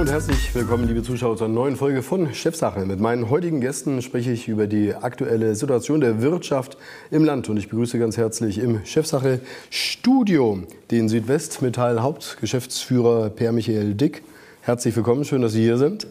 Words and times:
Hallo 0.00 0.08
und 0.08 0.14
herzlich 0.14 0.54
willkommen, 0.54 0.88
liebe 0.88 1.02
Zuschauer, 1.02 1.36
zur 1.36 1.48
neuen 1.48 1.76
Folge 1.76 2.02
von 2.02 2.32
Chefsache. 2.32 2.86
Mit 2.86 3.00
meinen 3.00 3.28
heutigen 3.28 3.60
Gästen 3.60 4.00
spreche 4.00 4.32
ich 4.32 4.48
über 4.48 4.66
die 4.66 4.94
aktuelle 4.94 5.54
Situation 5.54 6.00
der 6.00 6.22
Wirtschaft 6.22 6.78
im 7.10 7.22
Land. 7.22 7.50
Und 7.50 7.58
ich 7.58 7.68
begrüße 7.68 7.98
ganz 7.98 8.16
herzlich 8.16 8.56
im 8.56 8.82
Chefsache 8.86 9.40
Studio 9.68 10.62
den 10.90 11.10
Südwestmetall 11.10 12.00
Hauptgeschäftsführer 12.00 13.28
Per 13.28 13.52
Michael 13.52 13.92
Dick. 13.92 14.22
Herzlich 14.62 14.96
willkommen, 14.96 15.26
schön, 15.26 15.42
dass 15.42 15.52
Sie 15.52 15.60
hier 15.60 15.76
sind. 15.76 16.06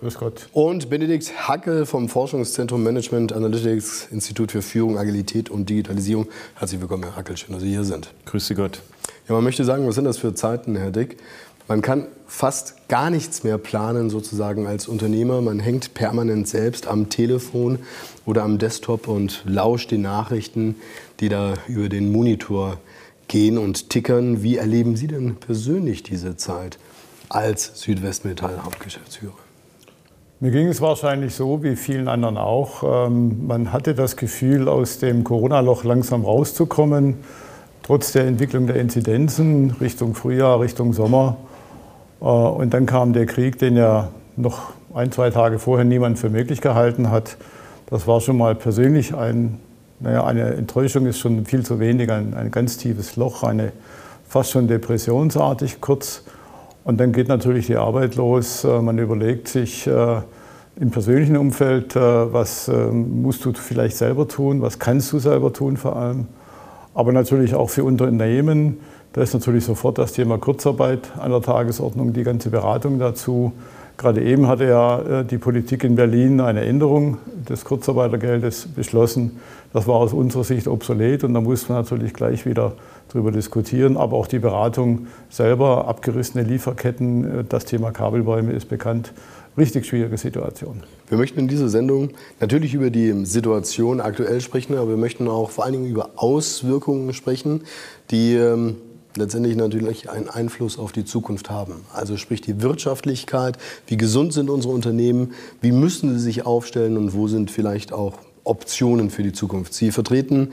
Grüß 0.00 0.18
Gott. 0.18 0.50
Und 0.52 0.90
Benedikt 0.90 1.48
Hackel 1.48 1.86
vom 1.86 2.10
Forschungszentrum 2.10 2.82
Management 2.82 3.32
Analytics 3.32 4.08
Institut 4.10 4.52
für 4.52 4.60
Führung, 4.60 4.98
Agilität 4.98 5.48
und 5.48 5.70
Digitalisierung. 5.70 6.26
Herzlich 6.56 6.82
willkommen, 6.82 7.04
Herr 7.04 7.16
Hackel, 7.16 7.38
schön, 7.38 7.54
dass 7.54 7.62
Sie 7.62 7.70
hier 7.70 7.84
sind. 7.84 8.12
Grüße 8.26 8.54
Gott. 8.54 8.82
Ja, 9.28 9.34
man 9.34 9.44
möchte 9.44 9.64
sagen, 9.64 9.86
was 9.86 9.94
sind 9.94 10.04
das 10.04 10.18
für 10.18 10.34
Zeiten, 10.34 10.74
Herr 10.74 10.90
Dick? 10.90 11.16
Man 11.70 11.82
kann 11.82 12.08
fast 12.26 12.88
gar 12.88 13.10
nichts 13.10 13.44
mehr 13.44 13.56
planen 13.56 14.10
sozusagen 14.10 14.66
als 14.66 14.88
Unternehmer. 14.88 15.40
Man 15.40 15.60
hängt 15.60 15.94
permanent 15.94 16.48
selbst 16.48 16.88
am 16.88 17.10
Telefon 17.10 17.78
oder 18.26 18.42
am 18.42 18.58
Desktop 18.58 19.06
und 19.06 19.44
lauscht 19.46 19.92
den 19.92 20.02
Nachrichten, 20.02 20.74
die 21.20 21.28
da 21.28 21.54
über 21.68 21.88
den 21.88 22.10
Monitor 22.10 22.78
gehen 23.28 23.56
und 23.56 23.88
tickern. 23.88 24.42
Wie 24.42 24.56
erleben 24.56 24.96
Sie 24.96 25.06
denn 25.06 25.36
persönlich 25.36 26.02
diese 26.02 26.36
Zeit 26.36 26.76
als 27.28 27.80
Südwestmetall 27.80 28.64
Hauptgeschäftsführer? 28.64 29.38
Mir 30.40 30.50
ging 30.50 30.66
es 30.66 30.80
wahrscheinlich 30.80 31.36
so 31.36 31.62
wie 31.62 31.76
vielen 31.76 32.08
anderen 32.08 32.36
auch. 32.36 33.06
Ähm, 33.06 33.46
man 33.46 33.72
hatte 33.72 33.94
das 33.94 34.16
Gefühl, 34.16 34.66
aus 34.66 34.98
dem 34.98 35.22
Corona-Loch 35.22 35.84
langsam 35.84 36.24
rauszukommen, 36.24 37.18
trotz 37.84 38.10
der 38.10 38.26
Entwicklung 38.26 38.66
der 38.66 38.74
Inzidenzen 38.74 39.76
Richtung 39.80 40.16
Frühjahr, 40.16 40.58
Richtung 40.58 40.94
Sommer. 40.94 41.36
Äh, 42.20 42.24
und 42.24 42.74
dann 42.74 42.86
kam 42.86 43.12
der 43.12 43.26
Krieg, 43.26 43.58
den 43.58 43.76
ja 43.76 44.08
noch 44.36 44.72
ein, 44.94 45.12
zwei 45.12 45.30
Tage 45.30 45.58
vorher 45.58 45.84
niemand 45.84 46.18
für 46.18 46.30
möglich 46.30 46.60
gehalten 46.60 47.10
hat. 47.10 47.36
Das 47.88 48.06
war 48.06 48.20
schon 48.20 48.36
mal 48.38 48.54
persönlich 48.54 49.14
ein, 49.14 49.58
naja, 50.00 50.24
eine 50.24 50.54
Enttäuschung 50.54 51.06
ist 51.06 51.18
schon 51.18 51.44
viel 51.44 51.64
zu 51.64 51.80
wenig, 51.80 52.10
ein, 52.10 52.34
ein 52.34 52.50
ganz 52.50 52.76
tiefes 52.76 53.16
Loch, 53.16 53.42
eine 53.42 53.72
fast 54.28 54.50
schon 54.50 54.68
depressionsartig 54.68 55.80
kurz. 55.80 56.22
Und 56.84 56.98
dann 56.98 57.12
geht 57.12 57.28
natürlich 57.28 57.66
die 57.66 57.76
Arbeit 57.76 58.16
los. 58.16 58.64
Äh, 58.64 58.80
man 58.80 58.98
überlegt 58.98 59.48
sich 59.48 59.86
äh, 59.86 60.20
im 60.76 60.90
persönlichen 60.90 61.36
Umfeld, 61.36 61.94
was 61.94 62.70
musst 62.92 63.44
du 63.44 63.52
vielleicht 63.52 63.98
selber 63.98 64.26
tun, 64.26 64.62
was 64.62 64.78
kannst 64.78 65.12
du 65.12 65.18
selber 65.18 65.52
tun 65.52 65.76
vor 65.76 65.96
allem. 65.96 66.26
Aber 66.94 67.12
natürlich 67.12 67.54
auch 67.54 67.68
für 67.68 67.84
Unternehmen 67.84 68.78
da 69.12 69.22
ist 69.22 69.34
natürlich 69.34 69.64
sofort 69.64 69.98
das 69.98 70.12
Thema 70.12 70.38
Kurzarbeit 70.38 71.10
an 71.18 71.32
der 71.32 71.42
Tagesordnung, 71.42 72.12
die 72.12 72.22
ganze 72.22 72.50
Beratung 72.50 72.98
dazu. 72.98 73.52
Gerade 73.96 74.22
eben 74.22 74.46
hatte 74.46 74.64
ja 74.64 75.00
äh, 75.00 75.24
die 75.24 75.36
Politik 75.36 75.84
in 75.84 75.96
Berlin 75.96 76.40
eine 76.40 76.64
Änderung 76.64 77.18
des 77.48 77.64
Kurzarbeitergeldes 77.64 78.68
beschlossen. 78.74 79.40
Das 79.72 79.86
war 79.86 79.96
aus 79.96 80.12
unserer 80.12 80.44
Sicht 80.44 80.68
obsolet 80.68 81.22
und 81.24 81.34
da 81.34 81.40
musste 81.40 81.72
man 81.72 81.82
natürlich 81.82 82.14
gleich 82.14 82.46
wieder 82.46 82.72
darüber 83.08 83.30
diskutieren. 83.30 83.96
Aber 83.96 84.16
auch 84.16 84.26
die 84.26 84.38
Beratung 84.38 85.08
selber, 85.28 85.86
abgerissene 85.88 86.44
Lieferketten, 86.44 87.40
äh, 87.40 87.44
das 87.46 87.64
Thema 87.64 87.90
Kabelbäume 87.90 88.52
ist 88.52 88.68
bekannt. 88.68 89.12
Richtig 89.58 89.84
schwierige 89.84 90.16
Situation. 90.16 90.84
Wir 91.08 91.18
möchten 91.18 91.40
in 91.40 91.48
dieser 91.48 91.68
Sendung 91.68 92.10
natürlich 92.38 92.72
über 92.72 92.88
die 92.88 93.26
Situation 93.26 94.00
aktuell 94.00 94.40
sprechen, 94.40 94.76
aber 94.76 94.90
wir 94.90 94.96
möchten 94.96 95.26
auch 95.26 95.50
vor 95.50 95.64
allen 95.64 95.72
Dingen 95.74 95.90
über 95.90 96.10
Auswirkungen 96.14 97.12
sprechen, 97.12 97.64
die 98.10 98.36
ähm, 98.36 98.76
letztendlich 99.16 99.56
natürlich 99.56 100.10
einen 100.10 100.28
Einfluss 100.28 100.78
auf 100.78 100.92
die 100.92 101.04
Zukunft 101.04 101.50
haben. 101.50 101.84
Also 101.92 102.16
sprich 102.16 102.40
die 102.40 102.62
Wirtschaftlichkeit, 102.62 103.58
wie 103.86 103.96
gesund 103.96 104.32
sind 104.32 104.50
unsere 104.50 104.72
Unternehmen, 104.72 105.32
wie 105.60 105.72
müssen 105.72 106.12
sie 106.12 106.20
sich 106.20 106.46
aufstellen 106.46 106.96
und 106.96 107.14
wo 107.14 107.28
sind 107.28 107.50
vielleicht 107.50 107.92
auch 107.92 108.18
Optionen 108.44 109.10
für 109.10 109.22
die 109.22 109.32
Zukunft. 109.32 109.74
Sie 109.74 109.92
vertreten 109.92 110.50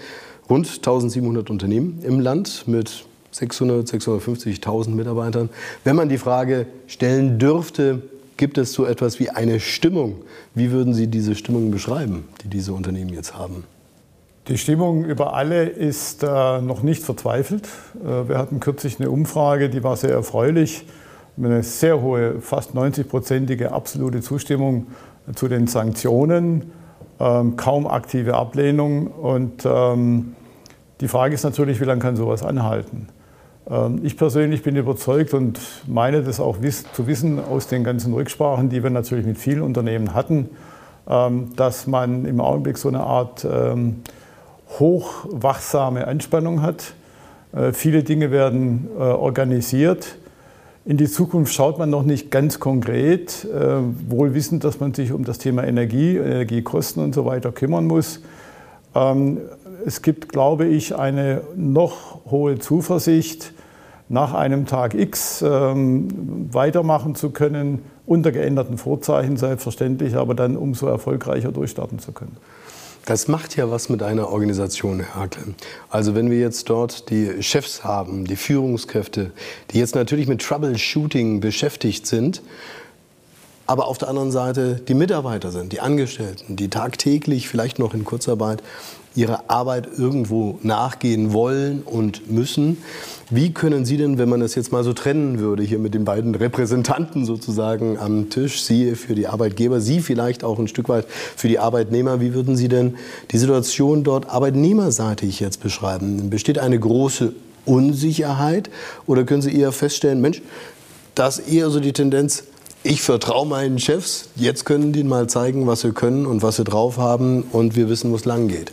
rund 0.50 0.68
1700 0.68 1.50
Unternehmen 1.50 2.00
im 2.04 2.20
Land 2.20 2.68
mit 2.68 3.06
600, 3.32 3.88
650.000 3.88 4.90
Mitarbeitern. 4.90 5.50
Wenn 5.84 5.96
man 5.96 6.10
die 6.10 6.18
Frage 6.18 6.68
stellen 6.88 7.40
dürfte, 7.40 8.02
gibt 8.38 8.58
es 8.58 8.74
so 8.74 8.86
etwas 8.86 9.20
wie 9.20 9.30
eine 9.30 9.60
Stimmung? 9.60 10.22
Wie 10.56 10.72
würden 10.72 10.94
Sie 10.94 11.08
diese 11.08 11.36
Stimmung 11.36 11.72
beschreiben, 11.72 12.26
die 12.44 12.48
diese 12.50 12.74
Unternehmen 12.74 13.14
jetzt 13.14 13.36
haben? 13.36 13.64
Die 14.48 14.58
Stimmung 14.58 15.04
über 15.04 15.34
alle 15.34 15.66
ist 15.66 16.24
äh, 16.24 16.62
noch 16.62 16.82
nicht 16.82 17.04
verzweifelt. 17.04 17.68
Äh, 18.02 18.30
wir 18.30 18.38
hatten 18.38 18.62
kürzlich 18.62 18.98
eine 18.98 19.12
Umfrage, 19.12 19.70
die 19.70 19.84
war 19.84 19.98
sehr 19.98 20.12
erfreulich. 20.12 20.86
Eine 21.38 21.64
sehr 21.64 22.02
hohe, 22.02 22.40
fast 22.40 22.74
90-prozentige 22.74 23.68
absolute 23.68 24.22
Zustimmung 24.22 24.88
zu 25.36 25.50
den 25.50 25.68
Sanktionen, 25.68 26.72
ähm, 27.20 27.58
kaum 27.58 27.88
aktive 27.88 28.36
Ablehnung. 28.36 29.08
Und 29.08 29.66
ähm, 29.66 30.36
die 31.02 31.10
Frage 31.10 31.36
ist 31.36 31.44
natürlich, 31.44 31.82
wie 31.82 31.86
lange 31.86 32.00
kann 32.00 32.16
sowas 32.16 32.42
anhalten? 32.42 33.10
Ähm, 33.70 34.00
ich 34.02 34.16
persönlich 34.16 34.64
bin 34.64 34.78
überzeugt 34.78 35.34
und 35.34 35.60
meine 35.88 36.24
das 36.24 36.40
auch 36.40 36.62
wiss 36.62 36.86
zu 36.94 37.06
wissen 37.06 37.44
aus 37.44 37.68
den 37.68 37.84
ganzen 37.84 38.14
Rücksprachen, 38.14 38.70
die 38.70 38.82
wir 38.82 38.92
natürlich 38.92 39.26
mit 39.26 39.38
vielen 39.38 39.62
Unternehmen 39.62 40.14
hatten, 40.14 40.50
ähm, 41.10 41.50
dass 41.58 41.86
man 41.86 42.24
im 42.24 42.40
Augenblick 42.40 42.78
so 42.78 42.88
eine 42.88 43.02
Art 43.02 43.46
ähm, 43.46 44.04
hochwachsame 44.80 46.08
Anspannung 46.08 46.62
hat. 46.62 46.94
Äh, 47.54 47.74
viele 47.74 48.04
Dinge 48.04 48.32
werden 48.32 48.88
äh, 48.98 49.02
organisiert. 49.02 50.18
In 50.86 50.98
die 50.98 51.08
Zukunft 51.08 51.54
schaut 51.54 51.80
man 51.80 51.90
noch 51.90 52.04
nicht 52.04 52.32
ganz 52.32 52.60
konkret, 52.60 53.46
äh, 53.46 53.82
wohl 54.10 54.34
wissend, 54.34 54.64
dass 54.64 54.80
man 54.80 54.94
sich 54.94 55.12
um 55.12 55.26
das 55.26 55.38
Thema 55.38 55.66
Energie, 55.66 56.18
Energiekosten 56.18 57.04
und 57.04 57.14
so 57.14 57.26
weiter 57.26 57.52
kümmern 57.52 57.88
muss. 57.88 58.22
Ähm, 58.96 59.40
es 59.86 60.02
gibt, 60.02 60.30
glaube 60.30 60.66
ich, 60.66 60.96
eine 60.96 61.42
noch 61.56 62.26
hohe 62.32 62.60
Zuversicht, 62.60 63.54
nach 64.10 64.34
einem 64.34 64.66
Tag 64.66 64.94
X 64.94 65.42
ähm, 65.46 66.48
weitermachen 66.52 67.16
zu 67.16 67.32
können, 67.32 67.82
unter 68.06 68.32
geänderten 68.32 68.78
Vorzeichen 68.78 69.36
selbstverständlich, 69.36 70.16
aber 70.16 70.34
dann 70.34 70.56
umso 70.56 70.88
erfolgreicher 70.88 71.52
durchstarten 71.52 72.00
zu 72.00 72.14
können. 72.14 72.38
Das 73.08 73.30
macht 73.30 73.56
ja 73.56 73.72
was 73.72 73.88
mit 73.88 74.04
einer 74.04 74.28
Organisation, 74.28 75.00
Herr 75.00 75.22
Hackle. 75.22 75.56
Also 75.90 76.14
wenn 76.14 76.30
wir 76.30 76.40
jetzt 76.40 76.70
dort 76.70 77.10
die 77.10 77.42
Chefs 77.42 77.86
haben, 77.86 78.26
die 78.26 78.36
Führungskräfte, 78.36 79.32
die 79.72 79.80
jetzt 79.80 79.96
natürlich 79.96 80.28
mit 80.28 80.42
Troubleshooting 80.42 81.40
beschäftigt 81.40 82.06
sind, 82.06 82.42
aber 83.68 83.88
auf 83.88 83.98
der 83.98 84.08
anderen 84.08 84.32
Seite 84.32 84.82
die 84.88 84.94
Mitarbeiter 84.94 85.52
sind, 85.52 85.74
die 85.74 85.82
Angestellten, 85.82 86.56
die 86.56 86.70
tagtäglich 86.70 87.48
vielleicht 87.50 87.80
noch 87.80 87.94
in 87.94 88.06
Kurzarbeit 88.06 88.64
ihrer 89.14 89.46
Arbeit 89.48 89.88
irgendwo 89.98 90.60
nachgehen 90.62 91.34
wollen 91.34 91.82
und 91.84 92.32
müssen. 92.32 92.78
Wie 93.30 93.52
können 93.52 93.84
Sie 93.84 93.98
denn, 93.98 94.20
wenn 94.20 94.30
man 94.30 94.40
das 94.40 94.54
jetzt 94.56 94.72
mal 94.72 94.84
so 94.84 94.94
trennen 94.94 95.40
würde, 95.40 95.64
hier 95.64 95.80
mit 95.80 95.96
den 95.96 96.06
beiden 96.06 96.36
Repräsentanten 96.36 97.26
sozusagen 97.26 97.98
am 97.98 98.30
Tisch, 98.30 98.62
Sie 98.62 98.96
für 98.96 99.16
die 99.16 99.28
Arbeitgeber, 99.28 99.82
Sie 99.82 100.02
vielleicht 100.02 100.44
auch 100.44 100.60
ein 100.60 100.68
Stück 100.68 100.88
weit 100.88 101.08
für 101.36 101.48
die 101.48 101.58
Arbeitnehmer, 101.58 102.22
wie 102.22 102.36
würden 102.36 102.56
Sie 102.56 102.68
denn 102.68 102.96
die 103.32 103.40
Situation 103.40 104.04
dort 104.04 104.30
arbeitnehmerseitig 104.30 105.40
jetzt 105.40 105.62
beschreiben? 105.62 106.30
Besteht 106.30 106.60
eine 106.60 106.80
große 106.80 107.34
Unsicherheit 107.66 108.70
oder 109.08 109.24
können 109.24 109.42
Sie 109.42 109.60
eher 109.60 109.72
feststellen, 109.72 110.22
Mensch, 110.22 110.44
das 111.16 111.40
ist 111.40 111.52
eher 111.52 111.72
so 111.72 111.80
die 111.80 111.94
Tendenz, 111.94 112.44
ich 112.88 113.02
vertraue 113.02 113.46
meinen 113.46 113.80
Chefs, 113.80 114.30
jetzt 114.36 114.66
können 114.66 114.94
die 114.94 115.04
mal 115.04 115.28
zeigen, 115.28 115.68
was 115.68 115.82
sie 115.82 115.92
können 115.92 116.26
und 116.26 116.42
was 116.42 116.56
sie 116.56 116.64
drauf 116.64 116.98
haben 116.98 117.44
und 117.52 117.76
wir 117.76 117.90
wissen, 117.90 118.12
wo 118.12 118.16
es 118.16 118.24
lang 118.24 118.48
geht. 118.48 118.72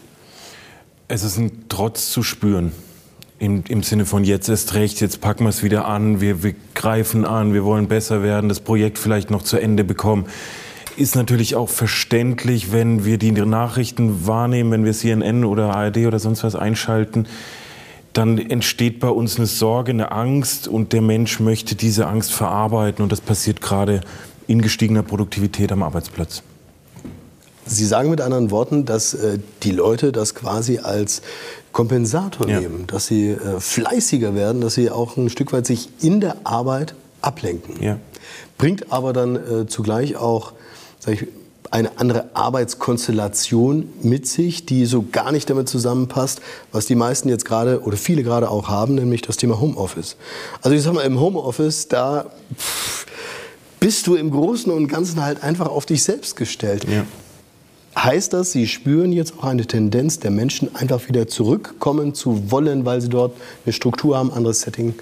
Es 1.09 1.25
ist 1.25 1.37
ein 1.37 1.65
Trotz 1.69 2.13
zu 2.13 2.23
spüren. 2.23 2.73
Im, 3.41 3.65
Im 3.69 3.83
Sinne 3.83 4.07
von 4.07 4.23
jetzt 4.23 4.49
ist 4.49 4.75
recht, 4.75 5.01
jetzt 5.01 5.21
packen 5.21 5.45
wir 5.45 5.49
es 5.49 5.65
wieder 5.65 5.87
an, 5.87 6.21
wir, 6.21 6.45
wir 6.45 6.55
greifen 6.75 7.25
an, 7.25 7.53
wir 7.53 7.65
wollen 7.65 7.89
besser 7.89 8.23
werden, 8.23 8.49
das 8.49 8.61
Projekt 8.61 8.99
vielleicht 8.99 9.31
noch 9.31 9.43
zu 9.43 9.59
Ende 9.59 9.83
bekommen. 9.83 10.27
Ist 10.97 11.17
natürlich 11.17 11.57
auch 11.57 11.69
verständlich, 11.69 12.71
wenn 12.71 13.05
wir 13.05 13.19
die 13.19 13.33
Nachrichten 13.33 14.29
wahrnehmen, 14.29 14.71
wenn 14.71 14.85
wir 14.85 14.93
CNN 14.93 15.45
oder 15.45 15.75
ARD 15.75 16.07
oder 16.07 16.21
sonst 16.21 16.45
was 16.45 16.55
einschalten, 16.55 17.27
dann 18.15 18.39
entsteht 18.39 19.01
bei 19.01 19.09
uns 19.09 19.37
eine 19.37 19.47
Sorge, 19.47 19.91
eine 19.91 20.13
Angst 20.13 20.69
und 20.69 20.93
der 20.93 21.03
Mensch 21.03 21.41
möchte 21.41 21.75
diese 21.75 22.07
Angst 22.07 22.33
verarbeiten 22.33 23.03
und 23.03 23.13
das 23.13 23.21
passiert 23.21 23.61
gerade 23.61 24.01
in 24.47 24.63
gestiegener 24.63 25.03
Produktivität 25.03 25.73
am 25.73 25.83
Arbeitsplatz. 25.83 26.43
Sie 27.67 27.87
sagen 27.87 28.11
mit 28.11 28.21
anderen 28.21 28.51
Worten, 28.51 28.85
dass 28.85 29.15
äh, 29.15 29.39
die 29.63 29.71
Leute 29.71 30.13
das 30.13 30.35
quasi 30.35 30.79
als 30.79 31.23
Kompensator 31.73 32.49
ja. 32.49 32.61
nehmen, 32.61 32.87
dass 32.87 33.07
sie 33.07 33.31
äh, 33.31 33.59
fleißiger 33.59 34.35
werden, 34.35 34.61
dass 34.61 34.75
sie 34.75 34.91
auch 34.91 35.17
ein 35.17 35.31
Stück 35.31 35.53
weit 35.53 35.67
sich 35.67 35.89
in 36.01 36.21
der 36.21 36.37
Arbeit 36.45 36.95
ablenken. 37.23 37.83
Ja. 37.83 37.99
Bringt 38.59 38.93
aber 38.93 39.13
dann 39.13 39.37
äh, 39.37 39.67
zugleich 39.67 40.17
auch 40.17 40.53
ich, 41.07 41.27
eine 41.71 41.99
andere 41.99 42.31
Arbeitskonstellation 42.35 43.89
mit 44.03 44.27
sich, 44.27 44.67
die 44.67 44.87
so 44.87 45.05
gar 45.11 45.33
nicht 45.33 45.49
damit 45.51 45.69
zusammenpasst, 45.69 46.41
was 46.73 46.87
die 46.87 46.95
meisten 46.95 47.29
jetzt 47.29 47.45
gerade 47.45 47.83
oder 47.83 47.97
viele 47.97 48.23
gerade 48.23 48.51
auch 48.51 48.69
haben, 48.69 48.95
nämlich 48.95 49.23
das 49.23 49.37
Thema 49.37 49.61
Homeoffice. 49.61 50.17
Also 50.63 50.77
ich 50.77 50.83
sag 50.83 50.93
mal, 50.93 51.03
im 51.03 51.19
Homeoffice, 51.19 51.89
da 51.89 52.27
bist 53.81 54.07
du 54.07 54.15
im 54.15 54.31
Großen 54.31 54.73
und 54.73 54.89
Ganzen 54.89 55.23
halt 55.23 55.43
einfach 55.43 55.69
auf 55.69 55.87
dich 55.87 56.03
selbst 56.03 56.37
gestellt. 56.37 56.87
Ja. 56.89 57.05
Heißt 57.97 58.33
das, 58.33 58.53
Sie 58.53 58.67
spüren 58.67 59.13
jetzt 59.13 59.35
auch 59.39 59.45
eine 59.45 59.67
Tendenz 59.67 60.19
der 60.19 60.31
Menschen, 60.31 60.75
einfach 60.75 61.09
wieder 61.09 61.29
zurückkommen 61.29 62.15
zu 62.15 62.51
wollen, 62.51 62.85
weil 62.85 63.01
sie 63.01 63.09
dort 63.09 63.37
eine 63.65 63.73
Struktur 63.73 64.17
haben, 64.19 64.33
anderes 64.33 64.63
Setting? 64.63 64.95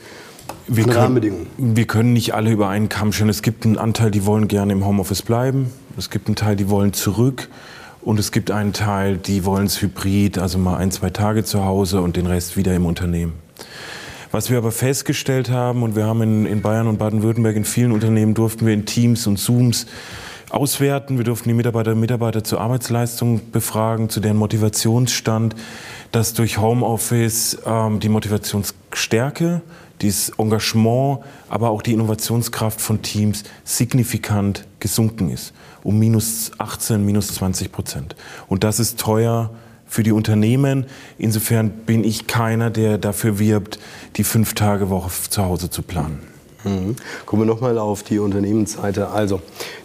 Wir 0.66 0.84
können, 0.84 1.46
wir 1.56 1.86
können 1.86 2.12
nicht 2.12 2.34
alle 2.34 2.50
über 2.50 2.68
einen 2.68 2.88
Kamm 2.88 3.12
scheren. 3.12 3.28
Es 3.28 3.42
gibt 3.42 3.64
einen 3.64 3.78
Anteil, 3.78 4.10
die 4.10 4.26
wollen 4.26 4.48
gerne 4.48 4.72
im 4.72 4.84
Homeoffice 4.84 5.22
bleiben. 5.22 5.70
Es 5.96 6.10
gibt 6.10 6.28
einen 6.28 6.36
Teil, 6.36 6.56
die 6.56 6.68
wollen 6.68 6.92
zurück. 6.92 7.48
Und 8.00 8.18
es 8.18 8.32
gibt 8.32 8.50
einen 8.50 8.72
Teil, 8.72 9.16
die 9.16 9.44
wollen 9.44 9.66
es 9.66 9.80
hybrid, 9.80 10.38
also 10.38 10.58
mal 10.58 10.76
ein, 10.76 10.90
zwei 10.90 11.10
Tage 11.10 11.44
zu 11.44 11.64
Hause 11.64 12.00
und 12.00 12.16
den 12.16 12.26
Rest 12.26 12.56
wieder 12.56 12.74
im 12.74 12.84
Unternehmen. 12.84 13.34
Was 14.32 14.50
wir 14.50 14.58
aber 14.58 14.72
festgestellt 14.72 15.50
haben, 15.50 15.82
und 15.82 15.94
wir 15.94 16.06
haben 16.06 16.22
in, 16.22 16.46
in 16.46 16.62
Bayern 16.62 16.88
und 16.88 16.98
Baden-Württemberg 16.98 17.54
in 17.54 17.64
vielen 17.64 17.92
Unternehmen 17.92 18.34
durften 18.34 18.66
wir 18.66 18.74
in 18.74 18.86
Teams 18.86 19.26
und 19.26 19.36
Zooms 19.36 19.86
auswerten. 20.50 21.18
Wir 21.18 21.24
durften 21.24 21.48
die 21.48 21.54
Mitarbeiter 21.54 21.92
und 21.92 22.00
Mitarbeiter 22.00 22.42
zur 22.42 22.60
Arbeitsleistung 22.60 23.52
befragen, 23.52 24.08
zu 24.08 24.20
deren 24.20 24.36
Motivationsstand, 24.36 25.54
dass 26.12 26.34
durch 26.34 26.58
Homeoffice 26.58 27.58
ähm, 27.66 27.98
die 27.98 28.08
Motivationsstärke, 28.08 29.62
dieses 30.00 30.30
Engagement, 30.38 31.20
aber 31.48 31.70
auch 31.70 31.82
die 31.82 31.92
Innovationskraft 31.92 32.80
von 32.80 33.02
Teams 33.02 33.44
signifikant 33.64 34.66
gesunken 34.80 35.30
ist. 35.30 35.52
Um 35.82 35.98
minus 35.98 36.52
18, 36.58 37.04
minus 37.04 37.28
20 37.28 37.72
Prozent. 37.72 38.16
Und 38.48 38.62
das 38.62 38.78
ist 38.78 39.00
teuer 39.00 39.50
für 39.86 40.02
die 40.02 40.12
Unternehmen. 40.12 40.86
Insofern 41.18 41.70
bin 41.70 42.04
ich 42.04 42.26
keiner, 42.26 42.70
der 42.70 42.98
dafür 42.98 43.38
wirbt, 43.38 43.78
die 44.16 44.24
Fünf-Tage-Woche 44.24 45.10
zu 45.28 45.44
Hause 45.44 45.70
zu 45.70 45.82
planen. 45.82 46.20
Mhm. 46.64 46.96
Kommen 47.26 47.42
wir 47.42 47.46
nochmal 47.46 47.78
auf 47.78 48.02
die 48.02 48.18
Unternehmensseite. 48.18 49.08
Also, 49.08 49.40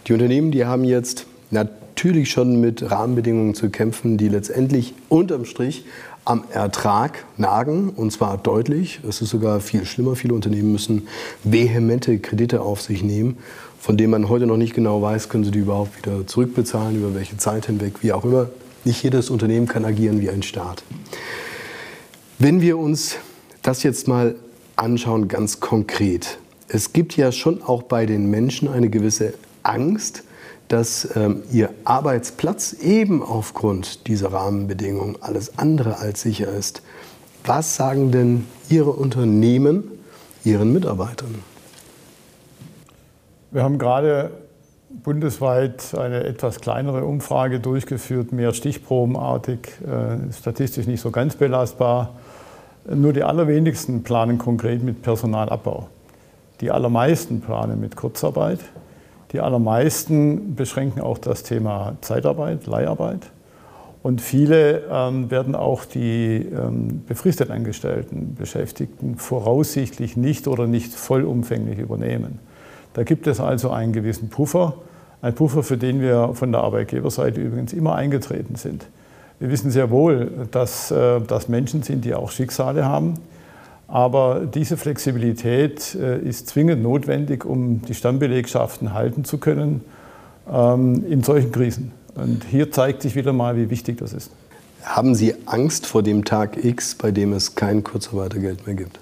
die 0.06 0.12
Unternehmen, 0.12 0.50
die 0.50 0.64
haben 0.64 0.84
jetzt 0.84 1.26
natürlich 1.50 2.30
schon 2.30 2.60
mit 2.60 2.90
Rahmenbedingungen 2.90 3.54
zu 3.54 3.70
kämpfen, 3.70 4.18
die 4.18 4.28
letztendlich 4.28 4.94
unterm 5.08 5.44
Strich 5.44 5.84
am 6.28 6.44
Ertrag 6.52 7.24
nagen, 7.38 7.88
und 7.88 8.12
zwar 8.12 8.36
deutlich. 8.36 9.00
Es 9.08 9.22
ist 9.22 9.30
sogar 9.30 9.60
viel 9.60 9.86
schlimmer. 9.86 10.14
Viele 10.14 10.34
Unternehmen 10.34 10.72
müssen 10.72 11.08
vehemente 11.42 12.18
Kredite 12.18 12.60
auf 12.60 12.82
sich 12.82 13.02
nehmen, 13.02 13.38
von 13.80 13.96
denen 13.96 14.10
man 14.10 14.28
heute 14.28 14.46
noch 14.46 14.58
nicht 14.58 14.74
genau 14.74 15.00
weiß, 15.00 15.30
können 15.30 15.44
sie 15.44 15.50
die 15.50 15.60
überhaupt 15.60 15.96
wieder 15.96 16.26
zurückbezahlen, 16.26 16.98
über 16.98 17.14
welche 17.14 17.38
Zeit 17.38 17.64
hinweg, 17.64 18.02
wie 18.02 18.12
auch 18.12 18.26
immer. 18.26 18.50
Nicht 18.84 19.02
jedes 19.02 19.30
Unternehmen 19.30 19.66
kann 19.66 19.86
agieren 19.86 20.20
wie 20.20 20.28
ein 20.28 20.42
Staat. 20.42 20.82
Wenn 22.38 22.60
wir 22.60 22.76
uns 22.76 23.16
das 23.62 23.82
jetzt 23.82 24.06
mal 24.06 24.34
anschauen, 24.76 25.28
ganz 25.28 25.60
konkret. 25.60 26.38
Es 26.68 26.92
gibt 26.92 27.16
ja 27.16 27.32
schon 27.32 27.62
auch 27.62 27.84
bei 27.84 28.04
den 28.04 28.28
Menschen 28.30 28.68
eine 28.68 28.90
gewisse 28.90 29.32
Angst, 29.62 30.24
dass 30.68 31.16
ähm, 31.16 31.42
ihr 31.50 31.70
Arbeitsplatz 31.84 32.74
eben 32.74 33.22
aufgrund 33.22 34.06
dieser 34.06 34.32
Rahmenbedingungen 34.32 35.16
alles 35.20 35.58
andere 35.58 35.98
als 35.98 36.22
sicher 36.22 36.48
ist. 36.48 36.82
Was 37.44 37.76
sagen 37.76 38.12
denn 38.12 38.46
Ihre 38.68 38.90
Unternehmen 38.90 39.84
Ihren 40.44 40.72
Mitarbeitern? 40.72 41.42
Wir 43.50 43.62
haben 43.62 43.78
gerade 43.78 44.30
bundesweit 45.02 45.94
eine 45.94 46.24
etwas 46.24 46.60
kleinere 46.60 47.04
Umfrage 47.04 47.60
durchgeführt, 47.60 48.32
mehr 48.32 48.52
stichprobenartig, 48.52 49.60
äh, 49.86 50.32
statistisch 50.32 50.86
nicht 50.86 51.00
so 51.00 51.10
ganz 51.10 51.36
belastbar. 51.36 52.14
Nur 52.94 53.12
die 53.12 53.22
allerwenigsten 53.22 54.02
planen 54.02 54.38
konkret 54.38 54.82
mit 54.82 55.02
Personalabbau. 55.02 55.88
Die 56.60 56.70
allermeisten 56.70 57.40
planen 57.40 57.80
mit 57.80 57.96
Kurzarbeit. 57.96 58.60
Die 59.32 59.40
allermeisten 59.40 60.54
beschränken 60.54 61.00
auch 61.00 61.18
das 61.18 61.42
Thema 61.42 61.96
Zeitarbeit, 62.00 62.66
Leiharbeit. 62.66 63.30
Und 64.02 64.20
viele 64.20 64.84
ähm, 64.90 65.30
werden 65.30 65.54
auch 65.54 65.84
die 65.84 66.46
ähm, 66.46 67.02
befristet 67.06 67.50
Angestellten, 67.50 68.36
Beschäftigten 68.38 69.16
voraussichtlich 69.16 70.16
nicht 70.16 70.48
oder 70.48 70.66
nicht 70.66 70.94
vollumfänglich 70.94 71.78
übernehmen. 71.78 72.38
Da 72.94 73.02
gibt 73.02 73.26
es 73.26 73.40
also 73.40 73.70
einen 73.70 73.92
gewissen 73.92 74.30
Puffer, 74.30 74.74
ein 75.20 75.34
Puffer, 75.34 75.62
für 75.62 75.76
den 75.76 76.00
wir 76.00 76.30
von 76.34 76.52
der 76.52 76.62
Arbeitgeberseite 76.62 77.40
übrigens 77.40 77.72
immer 77.72 77.96
eingetreten 77.96 78.54
sind. 78.54 78.86
Wir 79.40 79.50
wissen 79.50 79.70
sehr 79.70 79.90
wohl, 79.90 80.48
dass 80.52 80.88
das 80.88 81.44
äh, 81.44 81.50
Menschen 81.50 81.82
sind, 81.82 82.04
die 82.04 82.14
auch 82.14 82.30
Schicksale 82.30 82.84
haben. 82.84 83.14
Aber 83.88 84.42
diese 84.44 84.76
Flexibilität 84.76 85.94
äh, 85.94 86.20
ist 86.20 86.48
zwingend 86.48 86.82
notwendig, 86.82 87.46
um 87.46 87.80
die 87.82 87.94
Stammbelegschaften 87.94 88.92
halten 88.92 89.24
zu 89.24 89.38
können 89.38 89.82
ähm, 90.50 91.04
in 91.08 91.22
solchen 91.22 91.50
Krisen. 91.50 91.92
Und 92.14 92.44
hier 92.44 92.70
zeigt 92.70 93.00
sich 93.00 93.14
wieder 93.16 93.32
mal, 93.32 93.56
wie 93.56 93.70
wichtig 93.70 93.98
das 93.98 94.12
ist. 94.12 94.30
Haben 94.82 95.14
Sie 95.14 95.34
Angst 95.46 95.86
vor 95.86 96.02
dem 96.02 96.24
Tag 96.24 96.62
X, 96.62 96.94
bei 96.94 97.10
dem 97.10 97.32
es 97.32 97.54
kein 97.54 97.82
Kurzarbeitergeld 97.82 98.66
mehr 98.66 98.76
gibt? 98.76 99.00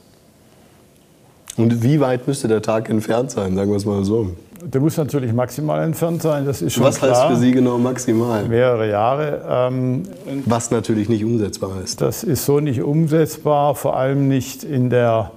Und 1.56 1.82
wie 1.82 2.00
weit 2.00 2.28
müsste 2.28 2.48
der 2.48 2.62
Tag 2.62 2.88
entfernt 2.88 3.30
sein, 3.32 3.56
sagen 3.56 3.70
wir 3.70 3.76
es 3.76 3.84
mal 3.84 4.04
so? 4.04 4.36
Der 4.64 4.80
muss 4.80 4.96
natürlich 4.96 5.32
maximal 5.32 5.82
entfernt 5.84 6.22
sein, 6.22 6.46
das 6.46 6.62
ist 6.62 6.74
schon 6.74 6.84
Was 6.84 6.98
klar. 6.98 7.10
heißt 7.10 7.34
für 7.34 7.36
Sie 7.36 7.52
genau 7.52 7.78
maximal? 7.78 8.48
Mehrere 8.48 8.88
Jahre. 8.88 9.42
Ähm, 9.48 10.04
Was 10.46 10.70
natürlich 10.70 11.08
nicht 11.08 11.24
umsetzbar 11.24 11.72
ist. 11.82 12.00
Das 12.00 12.24
ist 12.24 12.44
so 12.44 12.60
nicht 12.60 12.82
umsetzbar, 12.82 13.74
vor 13.74 13.96
allem 13.96 14.28
nicht 14.28 14.64
in, 14.64 14.88
der, 14.88 15.32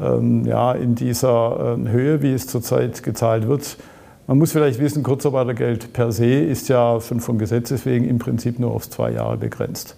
ähm, 0.00 0.44
ja, 0.46 0.72
in 0.72 0.94
dieser 0.94 1.74
ähm, 1.74 1.88
Höhe, 1.88 2.22
wie 2.22 2.32
es 2.32 2.46
zurzeit 2.46 3.02
gezahlt 3.02 3.48
wird. 3.48 3.76
Man 4.26 4.38
muss 4.38 4.52
vielleicht 4.52 4.78
wissen, 4.78 5.02
Kurzarbeitergeld 5.02 5.92
per 5.92 6.12
se 6.12 6.32
ist 6.32 6.68
ja 6.68 7.00
schon 7.00 7.20
von 7.20 7.38
Gesetzes 7.38 7.84
wegen 7.84 8.04
im 8.04 8.18
Prinzip 8.18 8.60
nur 8.60 8.70
auf 8.70 8.88
zwei 8.88 9.10
Jahre 9.10 9.36
begrenzt. 9.36 9.96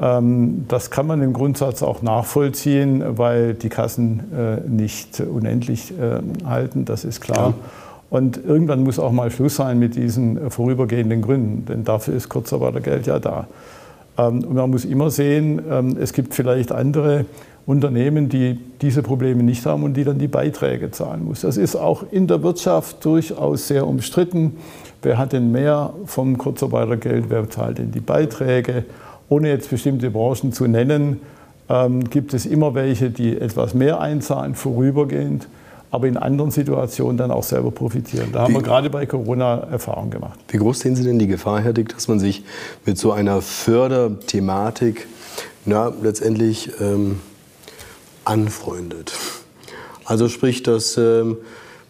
Ähm, 0.00 0.64
das 0.66 0.90
kann 0.90 1.06
man 1.06 1.22
im 1.22 1.32
Grundsatz 1.32 1.82
auch 1.82 2.02
nachvollziehen, 2.02 3.18
weil 3.18 3.54
die 3.54 3.68
Kassen 3.68 4.32
äh, 4.36 4.68
nicht 4.68 5.20
unendlich 5.20 5.92
äh, 5.92 6.20
halten, 6.44 6.84
das 6.84 7.04
ist 7.04 7.20
klar. 7.20 7.48
Ja. 7.48 7.54
Und 8.10 8.44
irgendwann 8.44 8.82
muss 8.82 8.98
auch 8.98 9.12
mal 9.12 9.30
Schluss 9.30 9.56
sein 9.56 9.78
mit 9.78 9.94
diesen 9.94 10.50
vorübergehenden 10.50 11.22
Gründen, 11.22 11.64
denn 11.66 11.84
dafür 11.84 12.14
ist 12.14 12.28
Kurzarbeitergeld 12.28 13.06
ja 13.06 13.20
da. 13.20 13.46
Ähm, 14.18 14.44
und 14.44 14.54
man 14.54 14.70
muss 14.70 14.84
immer 14.84 15.10
sehen, 15.10 15.62
ähm, 15.70 15.96
es 15.98 16.12
gibt 16.12 16.34
vielleicht 16.34 16.72
andere 16.72 17.24
Unternehmen, 17.66 18.28
die 18.28 18.58
diese 18.82 19.02
Probleme 19.02 19.44
nicht 19.44 19.64
haben 19.64 19.84
und 19.84 19.94
die 19.94 20.02
dann 20.02 20.18
die 20.18 20.28
Beiträge 20.28 20.90
zahlen 20.90 21.24
muss. 21.24 21.42
Das 21.42 21.56
ist 21.56 21.76
auch 21.76 22.04
in 22.10 22.26
der 22.26 22.42
Wirtschaft 22.42 23.04
durchaus 23.04 23.68
sehr 23.68 23.86
umstritten. 23.86 24.56
Wer 25.02 25.16
hat 25.16 25.32
denn 25.32 25.52
mehr 25.52 25.92
vom 26.06 26.36
Kurzarbeitergeld? 26.36 27.26
Wer 27.28 27.48
zahlt 27.48 27.78
denn 27.78 27.92
die 27.92 28.00
Beiträge? 28.00 28.84
Ohne 29.28 29.48
jetzt 29.48 29.70
bestimmte 29.70 30.10
Branchen 30.10 30.52
zu 30.52 30.66
nennen, 30.66 31.20
ähm, 31.68 32.10
gibt 32.10 32.34
es 32.34 32.44
immer 32.44 32.74
welche, 32.74 33.10
die 33.10 33.40
etwas 33.40 33.74
mehr 33.74 34.00
einzahlen, 34.00 34.56
vorübergehend, 34.56 35.46
aber 35.90 36.06
in 36.06 36.16
anderen 36.16 36.50
Situationen 36.50 37.16
dann 37.16 37.30
auch 37.30 37.42
selber 37.42 37.70
profitieren. 37.70 38.30
Da 38.32 38.42
haben 38.42 38.54
wir 38.54 38.62
gerade 38.62 38.90
bei 38.90 39.06
Corona 39.06 39.58
Erfahrungen 39.70 40.10
gemacht. 40.10 40.38
Wie 40.48 40.58
groß 40.58 40.80
sehen 40.80 40.94
Sie 40.94 41.02
denn 41.02 41.18
die 41.18 41.26
Gefahr, 41.26 41.60
Herr 41.60 41.72
Dick, 41.72 41.88
dass 41.88 42.06
man 42.08 42.20
sich 42.20 42.44
mit 42.86 42.96
so 42.96 43.12
einer 43.12 43.42
Förderthematik 43.42 45.08
na, 45.64 45.92
letztendlich 46.02 46.70
ähm, 46.80 47.20
anfreundet? 48.24 49.12
Also 50.04 50.28
sprich, 50.28 50.62
dass 50.62 50.96
ähm, 50.96 51.38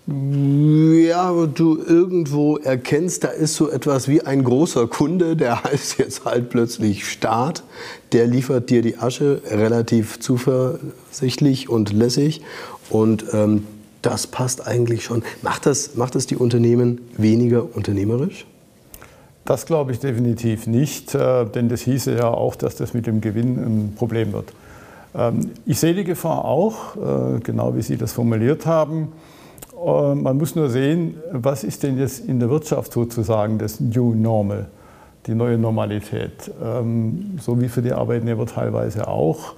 ja, 0.06 1.46
du 1.46 1.78
irgendwo 1.78 2.56
erkennst, 2.56 3.24
da 3.24 3.28
ist 3.28 3.54
so 3.54 3.70
etwas 3.70 4.08
wie 4.08 4.22
ein 4.22 4.44
großer 4.44 4.86
Kunde, 4.86 5.36
der 5.36 5.62
heißt 5.64 5.98
jetzt 5.98 6.24
halt 6.24 6.48
plötzlich 6.48 7.06
Staat, 7.06 7.64
der 8.12 8.26
liefert 8.26 8.70
dir 8.70 8.80
die 8.80 8.96
Asche 8.96 9.42
relativ 9.50 10.20
zuversichtlich 10.20 11.68
und 11.68 11.92
lässig 11.92 12.40
und 12.88 13.26
ähm, 13.32 13.66
das 14.02 14.26
passt 14.26 14.66
eigentlich 14.66 15.04
schon. 15.04 15.22
Macht 15.42 15.66
das, 15.66 15.96
macht 15.96 16.14
das 16.14 16.26
die 16.26 16.36
Unternehmen 16.36 17.00
weniger 17.16 17.74
unternehmerisch? 17.74 18.46
Das 19.44 19.66
glaube 19.66 19.92
ich 19.92 19.98
definitiv 19.98 20.66
nicht, 20.66 21.14
äh, 21.14 21.44
denn 21.46 21.68
das 21.68 21.80
hieße 21.82 22.14
ja 22.14 22.28
auch, 22.28 22.54
dass 22.54 22.76
das 22.76 22.94
mit 22.94 23.06
dem 23.06 23.20
Gewinn 23.20 23.56
ein 23.56 23.94
Problem 23.96 24.32
wird. 24.32 24.52
Ähm, 25.14 25.50
ich 25.66 25.80
sehe 25.80 25.94
die 25.94 26.04
Gefahr 26.04 26.44
auch, 26.44 26.96
äh, 26.96 27.40
genau 27.40 27.74
wie 27.74 27.82
Sie 27.82 27.96
das 27.96 28.12
formuliert 28.12 28.66
haben. 28.66 29.08
Äh, 29.74 30.14
man 30.14 30.36
muss 30.36 30.54
nur 30.54 30.68
sehen, 30.68 31.16
was 31.32 31.64
ist 31.64 31.82
denn 31.82 31.98
jetzt 31.98 32.28
in 32.28 32.38
der 32.38 32.50
Wirtschaft 32.50 32.92
sozusagen 32.92 33.58
das 33.58 33.80
New 33.80 34.14
Normal, 34.14 34.68
die 35.26 35.34
neue 35.34 35.58
Normalität. 35.58 36.50
Ähm, 36.62 37.38
so 37.40 37.60
wie 37.60 37.68
für 37.68 37.82
die 37.82 37.92
Arbeitnehmer 37.92 38.46
teilweise 38.46 39.08
auch. 39.08 39.54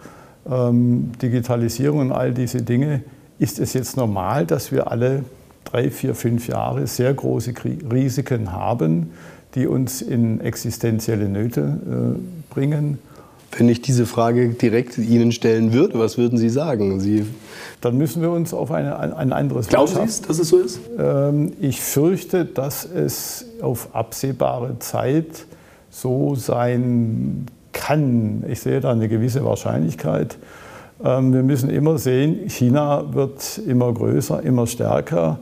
Ähm, 0.50 1.12
Digitalisierung 1.20 2.00
und 2.00 2.12
all 2.12 2.32
diese 2.32 2.62
Dinge. 2.62 3.02
Ist 3.38 3.58
es 3.58 3.72
jetzt 3.72 3.96
normal, 3.96 4.46
dass 4.46 4.72
wir 4.72 4.90
alle 4.90 5.24
drei, 5.64 5.90
vier, 5.90 6.14
fünf 6.14 6.48
Jahre 6.48 6.86
sehr 6.86 7.12
große 7.12 7.54
Risiken 7.90 8.52
haben, 8.52 9.10
die 9.54 9.66
uns 9.66 10.02
in 10.02 10.40
existenzielle 10.40 11.28
Nöte 11.28 12.16
äh, 12.20 12.52
bringen? 12.52 12.98
Wenn 13.56 13.68
ich 13.68 13.82
diese 13.82 14.06
Frage 14.06 14.50
direkt 14.50 14.96
Ihnen 14.96 15.30
stellen 15.30 15.74
würde, 15.74 15.98
was 15.98 16.16
würden 16.16 16.38
Sie 16.38 16.48
sagen? 16.48 17.00
Sie 17.00 17.26
dann 17.82 17.98
müssen 17.98 18.22
wir 18.22 18.30
uns 18.30 18.54
auf 18.54 18.70
eine, 18.70 18.96
ein 18.98 19.32
anderes 19.32 19.66
Glauben 19.66 19.92
Sie 19.92 20.00
es, 20.00 20.22
dass 20.22 20.38
es 20.38 20.48
so 20.48 20.58
ist? 20.58 20.80
Ähm, 20.98 21.52
ich 21.60 21.80
fürchte, 21.80 22.44
dass 22.44 22.84
es 22.84 23.44
auf 23.60 23.88
absehbare 23.92 24.78
Zeit 24.78 25.46
so 25.90 26.36
sein 26.36 27.46
kann. 27.72 28.44
Ich 28.48 28.60
sehe 28.60 28.80
da 28.80 28.92
eine 28.92 29.08
gewisse 29.08 29.44
Wahrscheinlichkeit. 29.44 30.38
Ähm, 31.04 31.32
wir 31.32 31.42
müssen 31.42 31.70
immer 31.70 31.98
sehen, 31.98 32.48
China 32.48 33.14
wird 33.14 33.58
immer 33.66 33.92
größer, 33.92 34.42
immer 34.42 34.66
stärker. 34.66 35.38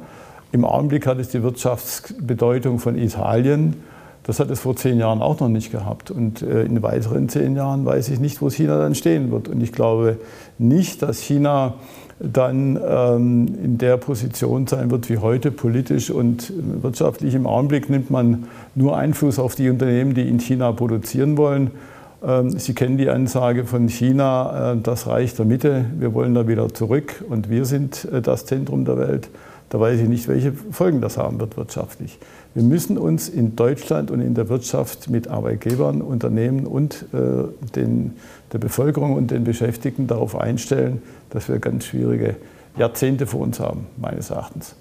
Im 0.53 0.65
Augenblick 0.65 1.07
hat 1.07 1.19
es 1.19 1.29
die 1.29 1.43
Wirtschaftsbedeutung 1.43 2.79
von 2.79 2.97
Italien. 2.97 3.77
Das 4.25 4.39
hat 4.41 4.51
es 4.51 4.61
vor 4.61 4.77
zehn 4.77 4.99
Jahren 4.99 5.23
auch 5.23 5.41
noch 5.41 5.49
nicht 5.49 5.71
gehabt. 5.71 6.11
Und 6.11 6.43
äh, 6.43 6.63
in 6.63 6.83
weiteren 6.83 7.29
zehn 7.29 7.57
Jahren 7.57 7.85
weiß 7.85 8.09
ich 8.11 8.21
nicht, 8.21 8.43
wo 8.43 8.51
China 8.51 8.79
dann 8.79 8.95
stehen 8.95 9.31
wird. 9.31 9.49
Und 9.49 9.63
ich 9.63 9.73
glaube 9.73 10.19
nicht, 10.59 11.03
dass 11.03 11.21
China 11.21 11.75
dann 12.19 12.79
ähm, 12.87 13.49
in 13.63 13.79
der 13.79 13.97
Position 13.97 14.67
sein 14.67 14.91
wird 14.91 15.09
wie 15.09 15.19
heute 15.19 15.51
politisch 15.51 16.11
und 16.11 16.53
wirtschaftlich. 16.83 17.35
Im 17.35 17.47
Augenblick 17.47 17.89
nimmt 17.89 18.11
man 18.11 18.45
nur 18.75 18.97
Einfluss 18.97 19.39
auf 19.39 19.55
die 19.55 19.71
Unternehmen, 19.71 20.15
die 20.15 20.29
in 20.29 20.39
China 20.39 20.73
produzieren 20.73 21.39
wollen. 21.39 21.71
Ähm, 22.23 22.59
Sie 22.59 22.75
kennen 22.75 22.99
die 22.99 23.09
Ansage 23.09 23.65
von 23.65 23.89
China, 23.89 24.73
äh, 24.73 24.77
das 24.83 25.07
Reich 25.07 25.35
der 25.35 25.47
Mitte, 25.47 25.87
wir 25.99 26.13
wollen 26.15 26.35
da 26.35 26.47
wieder 26.47 26.73
zurück 26.73 27.25
und 27.29 27.49
wir 27.49 27.65
sind 27.65 28.07
äh, 28.13 28.21
das 28.21 28.47
Zentrum 28.47 28.85
der 28.85 28.99
Welt. 28.99 29.29
Da 29.71 29.79
weiß 29.79 30.01
ich 30.01 30.09
nicht, 30.09 30.27
welche 30.27 30.53
Folgen 30.53 31.01
das 31.01 31.17
haben 31.17 31.39
wird 31.39 31.57
wirtschaftlich. 31.57 32.19
Wir 32.55 32.65
müssen 32.65 32.99
uns 32.99 33.29
in 33.29 33.55
Deutschland 33.55 34.11
und 34.11 34.21
in 34.21 34.35
der 34.35 34.49
Wirtschaft 34.49 35.09
mit 35.09 35.29
Arbeitgebern, 35.29 36.03
Unternehmen 36.03 36.67
und 36.67 37.07
äh, 37.13 37.45
den, 37.77 38.15
der 38.53 38.59
Bevölkerung 38.59 39.15
und 39.15 39.31
den 39.31 39.45
Beschäftigten 39.45 40.09
darauf 40.09 40.37
einstellen, 40.37 41.01
dass 41.31 41.49
wir 41.49 41.61
ganz 41.61 41.87
schwierige 41.87 42.37
Jahrzehnte 42.77 43.29
vor 43.29 43.41
uns 43.41 43.61
haben, 43.61 43.87
meines 43.97 44.31
Erachtens. 44.31 44.75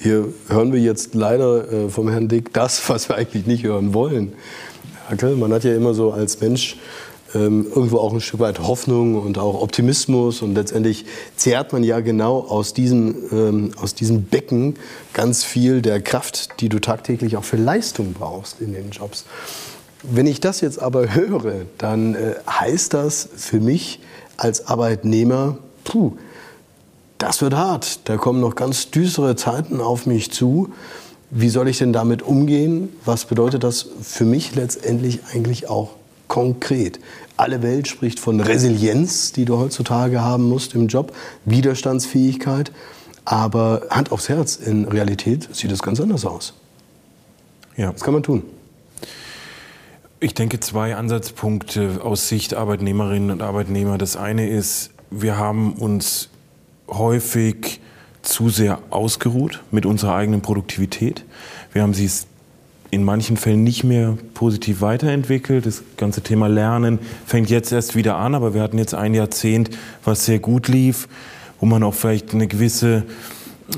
Hier 0.00 0.26
hören 0.48 0.72
wir 0.72 0.80
jetzt 0.80 1.14
leider 1.14 1.88
vom 1.90 2.08
Herrn 2.08 2.28
Dick 2.28 2.52
das, 2.52 2.88
was 2.88 3.08
wir 3.08 3.16
eigentlich 3.16 3.46
nicht 3.46 3.64
hören 3.64 3.94
wollen. 3.94 4.32
Herr 5.08 5.36
man 5.36 5.52
hat 5.52 5.64
ja 5.64 5.74
immer 5.74 5.94
so 5.94 6.12
als 6.12 6.40
Mensch 6.40 6.76
ähm, 7.34 7.66
irgendwo 7.74 7.98
auch 7.98 8.12
ein 8.12 8.20
Stück 8.20 8.40
weit 8.40 8.58
Hoffnung 8.60 9.20
und 9.20 9.38
auch 9.38 9.60
Optimismus. 9.60 10.42
Und 10.42 10.54
letztendlich 10.54 11.04
zehrt 11.36 11.72
man 11.72 11.82
ja 11.82 12.00
genau 12.00 12.40
aus 12.40 12.74
diesem, 12.74 13.16
ähm, 13.32 13.70
aus 13.80 13.94
diesem 13.94 14.24
Becken 14.24 14.74
ganz 15.12 15.44
viel 15.44 15.82
der 15.82 16.00
Kraft, 16.00 16.60
die 16.60 16.68
du 16.68 16.78
tagtäglich 16.78 17.36
auch 17.36 17.44
für 17.44 17.56
Leistung 17.56 18.12
brauchst 18.12 18.60
in 18.60 18.72
den 18.72 18.90
Jobs. 18.90 19.24
Wenn 20.02 20.26
ich 20.26 20.40
das 20.40 20.60
jetzt 20.60 20.80
aber 20.80 21.14
höre, 21.14 21.66
dann 21.76 22.14
äh, 22.14 22.34
heißt 22.48 22.94
das 22.94 23.28
für 23.36 23.60
mich 23.60 24.00
als 24.36 24.66
Arbeitnehmer, 24.66 25.58
puh, 25.84 26.12
das 27.18 27.42
wird 27.42 27.54
hart. 27.54 28.00
Da 28.04 28.16
kommen 28.16 28.40
noch 28.40 28.54
ganz 28.54 28.90
düstere 28.90 29.34
Zeiten 29.34 29.80
auf 29.80 30.06
mich 30.06 30.30
zu. 30.30 30.72
Wie 31.30 31.48
soll 31.48 31.68
ich 31.68 31.78
denn 31.78 31.92
damit 31.92 32.22
umgehen? 32.22 32.88
Was 33.04 33.26
bedeutet 33.26 33.64
das 33.64 33.86
für 34.02 34.24
mich 34.24 34.54
letztendlich 34.54 35.20
eigentlich 35.32 35.68
auch 35.68 35.90
konkret. 36.28 37.00
Alle 37.36 37.62
Welt 37.62 37.88
spricht 37.88 38.20
von 38.20 38.40
Resilienz, 38.40 39.32
die 39.32 39.44
du 39.44 39.58
heutzutage 39.58 40.20
haben 40.20 40.48
musst 40.48 40.74
im 40.74 40.86
Job, 40.86 41.12
Widerstandsfähigkeit. 41.44 42.70
Aber 43.24 43.82
Hand 43.90 44.12
aufs 44.12 44.28
Herz, 44.28 44.56
in 44.56 44.84
Realität 44.84 45.48
sieht 45.52 45.72
es 45.72 45.82
ganz 45.82 46.00
anders 46.00 46.24
aus. 46.24 46.54
Ja. 47.76 47.92
Was 47.92 48.02
kann 48.02 48.14
man 48.14 48.22
tun? 48.22 48.42
Ich 50.20 50.34
denke, 50.34 50.60
zwei 50.60 50.96
Ansatzpunkte 50.96 52.00
aus 52.02 52.28
Sicht 52.28 52.54
Arbeitnehmerinnen 52.54 53.30
und 53.30 53.42
Arbeitnehmer. 53.42 53.98
Das 53.98 54.16
eine 54.16 54.48
ist, 54.48 54.90
wir 55.10 55.36
haben 55.36 55.74
uns 55.74 56.28
häufig 56.88 57.80
zu 58.28 58.50
sehr 58.50 58.78
ausgeruht 58.90 59.62
mit 59.70 59.86
unserer 59.86 60.14
eigenen 60.14 60.42
Produktivität. 60.42 61.24
Wir 61.72 61.82
haben 61.82 61.94
sie 61.94 62.08
in 62.90 63.04
manchen 63.04 63.36
Fällen 63.36 63.64
nicht 63.64 63.84
mehr 63.84 64.16
positiv 64.34 64.80
weiterentwickelt. 64.80 65.66
Das 65.66 65.82
ganze 65.96 66.22
Thema 66.22 66.48
Lernen 66.48 66.98
fängt 67.26 67.50
jetzt 67.50 67.72
erst 67.72 67.96
wieder 67.96 68.16
an, 68.16 68.34
aber 68.34 68.54
wir 68.54 68.62
hatten 68.62 68.78
jetzt 68.78 68.94
ein 68.94 69.14
Jahrzehnt, 69.14 69.70
was 70.04 70.24
sehr 70.24 70.38
gut 70.38 70.68
lief, 70.68 71.08
wo 71.60 71.66
man 71.66 71.82
auch 71.82 71.94
vielleicht 71.94 72.32
eine 72.32 72.46
gewisse 72.46 73.04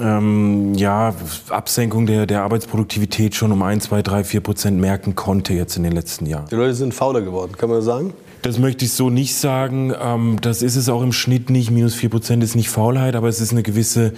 ähm, 0.00 0.74
ja, 0.74 1.14
Absenkung 1.48 2.06
der, 2.06 2.26
der 2.26 2.42
Arbeitsproduktivität 2.42 3.34
schon 3.34 3.50
um 3.50 3.62
1, 3.62 3.84
2, 3.84 4.02
3, 4.02 4.24
4 4.24 4.40
Prozent 4.40 4.80
merken 4.80 5.16
konnte 5.16 5.54
jetzt 5.54 5.76
in 5.76 5.82
den 5.82 5.92
letzten 5.92 6.26
Jahren. 6.26 6.46
Die 6.50 6.54
Leute 6.54 6.74
sind 6.74 6.94
fauler 6.94 7.22
geworden, 7.22 7.52
kann 7.56 7.70
man 7.70 7.82
sagen? 7.82 8.12
Das 8.42 8.58
möchte 8.58 8.84
ich 8.84 8.92
so 8.92 9.10
nicht 9.10 9.34
sagen. 9.34 9.92
Ähm, 10.00 10.38
das 10.40 10.62
ist 10.62 10.76
es 10.76 10.88
auch 10.88 11.02
im 11.02 11.12
Schnitt 11.12 11.50
nicht. 11.50 11.70
Minus 11.70 11.94
4 11.94 12.08
Prozent 12.08 12.42
ist 12.42 12.56
nicht 12.56 12.70
Faulheit, 12.70 13.14
aber 13.14 13.28
es 13.28 13.40
ist 13.40 13.52
eine 13.52 13.62
gewisse 13.62 14.12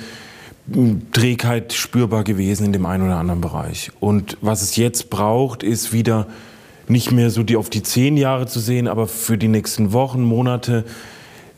Trägheit 1.13 1.73
spürbar 1.73 2.23
gewesen 2.23 2.67
in 2.67 2.73
dem 2.73 2.87
einen 2.87 3.05
oder 3.05 3.17
anderen 3.17 3.41
Bereich. 3.41 3.91
Und 3.99 4.37
was 4.41 4.63
es 4.63 4.77
jetzt 4.77 5.11
braucht, 5.11 5.65
ist 5.65 5.93
wieder 5.93 6.29
nicht 6.87 7.11
mehr 7.11 7.31
so 7.31 7.43
die 7.43 7.57
auf 7.57 7.69
die 7.69 7.83
zehn 7.83 8.17
Jahre 8.17 8.47
zu 8.47 8.61
sehen, 8.61 8.87
aber 8.87 9.09
für 9.09 9.39
die 9.39 9.49
nächsten 9.49 9.93
Wochen, 9.93 10.23
Monate 10.23 10.85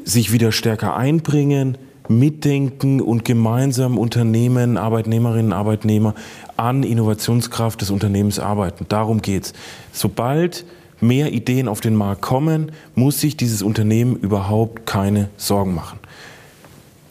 sich 0.05 0.33
wieder 0.33 0.53
stärker 0.53 0.97
einbringen, 0.97 1.77
mitdenken 2.09 3.01
und 3.01 3.25
gemeinsam 3.25 3.99
Unternehmen, 3.99 4.77
Arbeitnehmerinnen, 4.77 5.53
Arbeitnehmer 5.53 6.15
an 6.57 6.83
Innovationskraft 6.83 7.81
des 7.81 7.91
Unternehmens 7.91 8.39
arbeiten. 8.39 8.87
Darum 8.89 9.23
geht's. 9.23 9.53
Sobald 9.93 10.65
mehr 11.07 11.33
Ideen 11.33 11.69
auf 11.69 11.81
den 11.81 11.95
Markt 11.95 12.23
kommen, 12.23 12.73
muss 12.95 13.21
sich 13.21 13.37
dieses 13.37 13.63
Unternehmen 13.63 14.17
überhaupt 14.17 14.87
keine 14.87 15.29
Sorgen 15.37 15.75
machen. 15.75 15.99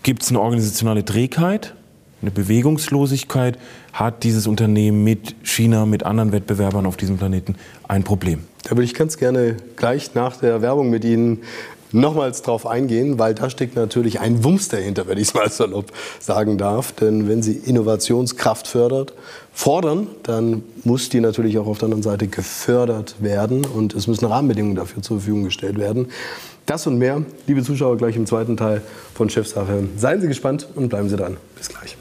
Gibt 0.03 0.23
es 0.23 0.29
eine 0.29 0.41
organisationale 0.41 1.05
Trägheit? 1.05 1.73
eine 2.23 2.31
Bewegungslosigkeit, 2.31 3.59
hat 3.91 4.23
dieses 4.23 4.47
Unternehmen 4.47 5.03
mit 5.03 5.35
China, 5.43 5.85
mit 5.85 6.03
anderen 6.03 6.31
Wettbewerbern 6.31 6.85
auf 6.85 6.97
diesem 6.97 7.17
Planeten 7.17 7.55
ein 7.87 8.03
Problem. 8.03 8.45
Da 8.63 8.71
würde 8.71 8.83
ich 8.83 8.95
ganz 8.95 9.17
gerne 9.17 9.57
gleich 9.75 10.15
nach 10.15 10.37
der 10.37 10.61
Werbung 10.61 10.89
mit 10.89 11.03
Ihnen 11.03 11.41
nochmals 11.93 12.41
drauf 12.41 12.67
eingehen, 12.67 13.19
weil 13.19 13.33
da 13.33 13.49
steckt 13.49 13.75
natürlich 13.75 14.19
ein 14.19 14.43
Wumms 14.43 14.67
dahinter, 14.67 15.07
wenn 15.07 15.17
ich 15.17 15.29
es 15.29 15.33
mal 15.33 15.49
salopp 15.49 15.93
sagen 16.19 16.57
darf. 16.57 16.91
Denn 16.91 17.29
wenn 17.29 17.41
Sie 17.41 17.53
Innovationskraft 17.53 18.67
fördert, 18.67 19.13
fordern, 19.53 20.07
dann 20.23 20.63
muss 20.83 21.09
die 21.09 21.21
natürlich 21.21 21.57
auch 21.57 21.67
auf 21.67 21.77
der 21.77 21.85
anderen 21.85 22.03
Seite 22.03 22.27
gefördert 22.27 23.15
werden 23.19 23.65
und 23.65 23.93
es 23.93 24.07
müssen 24.07 24.25
Rahmenbedingungen 24.25 24.75
dafür 24.75 25.01
zur 25.01 25.17
Verfügung 25.17 25.43
gestellt 25.43 25.77
werden. 25.77 26.09
Das 26.65 26.87
und 26.87 26.97
mehr, 26.97 27.23
liebe 27.45 27.61
Zuschauer, 27.61 27.97
gleich 27.97 28.15
im 28.15 28.25
zweiten 28.25 28.57
Teil 28.57 28.81
von 29.13 29.29
Chefsache. 29.29 29.83
Seien 29.97 30.21
Sie 30.21 30.27
gespannt 30.27 30.67
und 30.75 30.89
bleiben 30.89 31.09
Sie 31.09 31.17
dran. 31.17 31.37
Bis 31.57 31.69
gleich. 31.69 31.97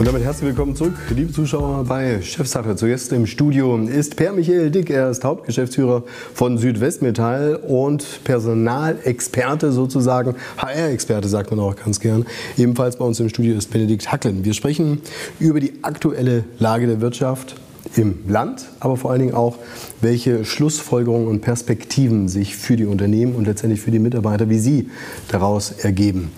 Und 0.00 0.06
damit 0.06 0.22
herzlich 0.22 0.48
willkommen 0.48 0.74
zurück, 0.74 0.94
liebe 1.14 1.30
Zuschauer 1.30 1.84
bei 1.84 2.22
Chefsache. 2.22 2.74
Zuerst 2.74 3.12
im 3.12 3.26
Studio 3.26 3.76
ist 3.76 4.16
Per 4.16 4.32
Michael 4.32 4.70
Dick. 4.70 4.88
Er 4.88 5.10
ist 5.10 5.24
Hauptgeschäftsführer 5.24 6.04
von 6.32 6.56
Südwestmetall 6.56 7.56
und 7.56 8.24
Personalexperte 8.24 9.72
sozusagen. 9.72 10.36
HR-Experte 10.56 11.28
sagt 11.28 11.50
man 11.50 11.60
auch 11.60 11.76
ganz 11.76 12.00
gern. 12.00 12.24
Ebenfalls 12.56 12.96
bei 12.96 13.04
uns 13.04 13.20
im 13.20 13.28
Studio 13.28 13.54
ist 13.54 13.70
Benedikt 13.70 14.10
Hacklen. 14.10 14.42
Wir 14.42 14.54
sprechen 14.54 15.02
über 15.38 15.60
die 15.60 15.74
aktuelle 15.82 16.44
Lage 16.58 16.86
der 16.86 17.02
Wirtschaft 17.02 17.56
im 17.94 18.20
Land, 18.26 18.70
aber 18.80 18.96
vor 18.96 19.10
allen 19.10 19.20
Dingen 19.20 19.34
auch, 19.34 19.58
welche 20.00 20.46
Schlussfolgerungen 20.46 21.28
und 21.28 21.42
Perspektiven 21.42 22.28
sich 22.28 22.56
für 22.56 22.76
die 22.76 22.86
Unternehmen 22.86 23.34
und 23.34 23.46
letztendlich 23.46 23.82
für 23.82 23.90
die 23.90 23.98
Mitarbeiter 23.98 24.48
wie 24.48 24.60
Sie 24.60 24.88
daraus 25.28 25.72
ergeben. 25.72 26.30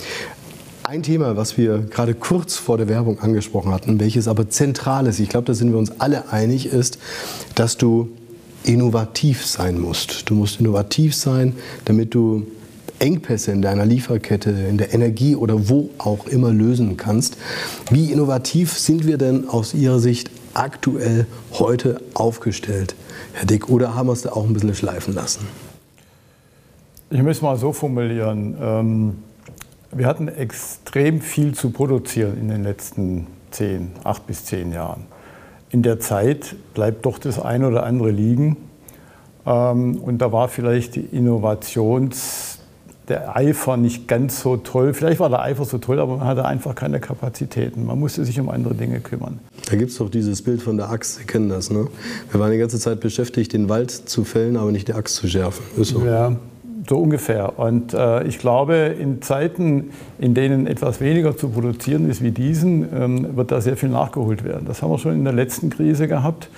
Ein 0.93 1.03
Thema, 1.03 1.39
was 1.39 1.57
wir 1.57 1.79
gerade 1.79 2.13
kurz 2.13 2.57
vor 2.57 2.77
der 2.77 2.87
Werbung 2.87 3.19
angesprochen 3.19 3.73
hatten, 3.73 3.99
welches 3.99 4.29
aber 4.29 4.51
zentral 4.51 5.07
ist, 5.07 5.21
ich 5.21 5.31
glaube, 5.31 5.47
da 5.47 5.55
sind 5.55 5.73
wir 5.73 5.79
uns 5.79 6.03
alle 6.03 6.31
einig, 6.31 6.67
ist, 6.67 6.99
dass 7.55 7.79
du 7.79 8.11
innovativ 8.63 9.47
sein 9.47 9.81
musst. 9.81 10.29
Du 10.29 10.35
musst 10.35 10.61
innovativ 10.61 11.15
sein, 11.15 11.55
damit 11.87 12.15
du 12.15 12.47
Engpässe 12.99 13.53
in 13.53 13.63
deiner 13.63 13.87
Lieferkette, 13.87 14.51
in 14.51 14.77
der 14.77 14.93
Energie 14.93 15.35
oder 15.35 15.71
wo 15.71 15.89
auch 15.97 16.27
immer 16.27 16.53
lösen 16.53 16.99
kannst. 16.99 17.39
Wie 17.91 18.13
innovativ 18.13 18.77
sind 18.77 19.07
wir 19.07 19.17
denn 19.17 19.49
aus 19.49 19.73
Ihrer 19.73 19.99
Sicht 19.99 20.31
aktuell 20.53 21.27
heute 21.55 22.03
aufgestellt, 22.13 22.97
Herr 23.33 23.47
Dick? 23.47 23.71
Oder 23.71 23.95
haben 23.95 24.09
wir 24.09 24.13
es 24.13 24.21
da 24.21 24.33
auch 24.33 24.45
ein 24.45 24.53
bisschen 24.53 24.75
schleifen 24.75 25.15
lassen? 25.15 25.47
Ich 27.09 27.23
muss 27.23 27.41
mal 27.41 27.57
so 27.57 27.73
formulieren. 27.73 28.57
Ähm 28.61 29.15
wir 29.93 30.07
hatten 30.07 30.29
extrem 30.29 31.21
viel 31.21 31.55
zu 31.55 31.71
produzieren 31.71 32.39
in 32.39 32.49
den 32.49 32.63
letzten 32.63 33.27
zehn, 33.51 33.93
acht 34.05 34.27
bis 34.27 34.45
zehn 34.45 34.73
Jahren. 34.73 35.05
In 35.71 35.83
der 35.83 36.01
Zeit 36.01 36.57
bleibt 36.75 37.07
doch 37.07 37.19
das 37.19 37.39
eine 37.39 37.69
oder 37.69 37.85
andere 37.85 38.11
liegen. 38.11 38.57
Ähm, 39.47 39.97
und 39.97 40.19
da 40.19 40.33
war 40.33 40.49
vielleicht 40.49 40.97
die 40.97 41.01
Innovationsart 41.01 42.63
der 43.09 43.37
Eifer 43.37 43.77
nicht 43.77 44.07
ganz 44.07 44.41
so 44.41 44.57
toll. 44.57 44.95
Vielleicht 44.95 45.21
war 45.21 45.29
der 45.29 45.43
Eifer 45.43 45.65
so 45.65 45.79
toll, 45.79 45.99
aber 45.99 46.19
man 46.19 46.27
hatte 46.27 46.45
einfach 46.45 46.75
keine 46.75 47.01
Kapazitäten. 47.01 47.85
Man 47.85 47.99
musste 47.99 48.25
sich 48.25 48.39
um 48.39 48.49
andere 48.49 48.75
Dinge 48.75 49.01
kümmern. 49.01 49.41
Da 49.69 49.77
gibt 49.77 49.91
es 49.91 49.99
doch 49.99 50.09
dieses 50.09 50.43
Bild 50.43 50.63
von 50.63 50.77
der 50.77 50.91
Axt, 50.91 51.17
Sie 51.17 51.25
kennen 51.25 51.49
das, 51.49 51.71
ne? 51.71 51.89
Wir 52.31 52.41
waren 52.41 52.53
die 52.53 52.59
ganze 52.59 52.79
Zeit 52.79 53.01
beschäftigt, 53.01 53.53
den 53.53 53.69
Wald 53.69 53.91
zu 53.91 54.25
fällen, 54.25 54.57
aber 54.57 54.71
nicht 54.71 54.89
die 54.89 54.95
Axt 54.95 55.17
zu 55.17 55.27
schärfen. 55.29 55.65
Ist 55.77 55.91
so. 55.91 56.05
Ja, 56.05 56.37
so 56.89 56.99
ungefähr. 56.99 57.59
Und 57.59 57.95
äh, 57.95 58.25
ich 58.25 58.39
glaube, 58.39 58.95
in 58.99 59.23
Zeiten, 59.23 59.91
in 60.19 60.35
denen 60.35 60.67
etwas 60.67 61.01
weniger 61.01 61.37
zu 61.37 61.49
produzieren 61.51 62.09
ist 62.09 62.23
wie 62.23 62.31
diesen, 62.31 62.89
ähm, 62.95 63.37
wird 63.37 63.53
da 63.53 63.61
sehr 63.61 63.77
viel 63.77 63.89
nachgeholt 63.89 64.45
werden. 64.45 64.67
Das 64.67 64.83
haben 64.83 64.91
wir 64.91 64.99
schon 64.99 65.13
in 65.13 65.25
der 65.25 65.33
letzten 65.33 65.71
Krise 65.71 66.09
gehabt. 66.09 66.49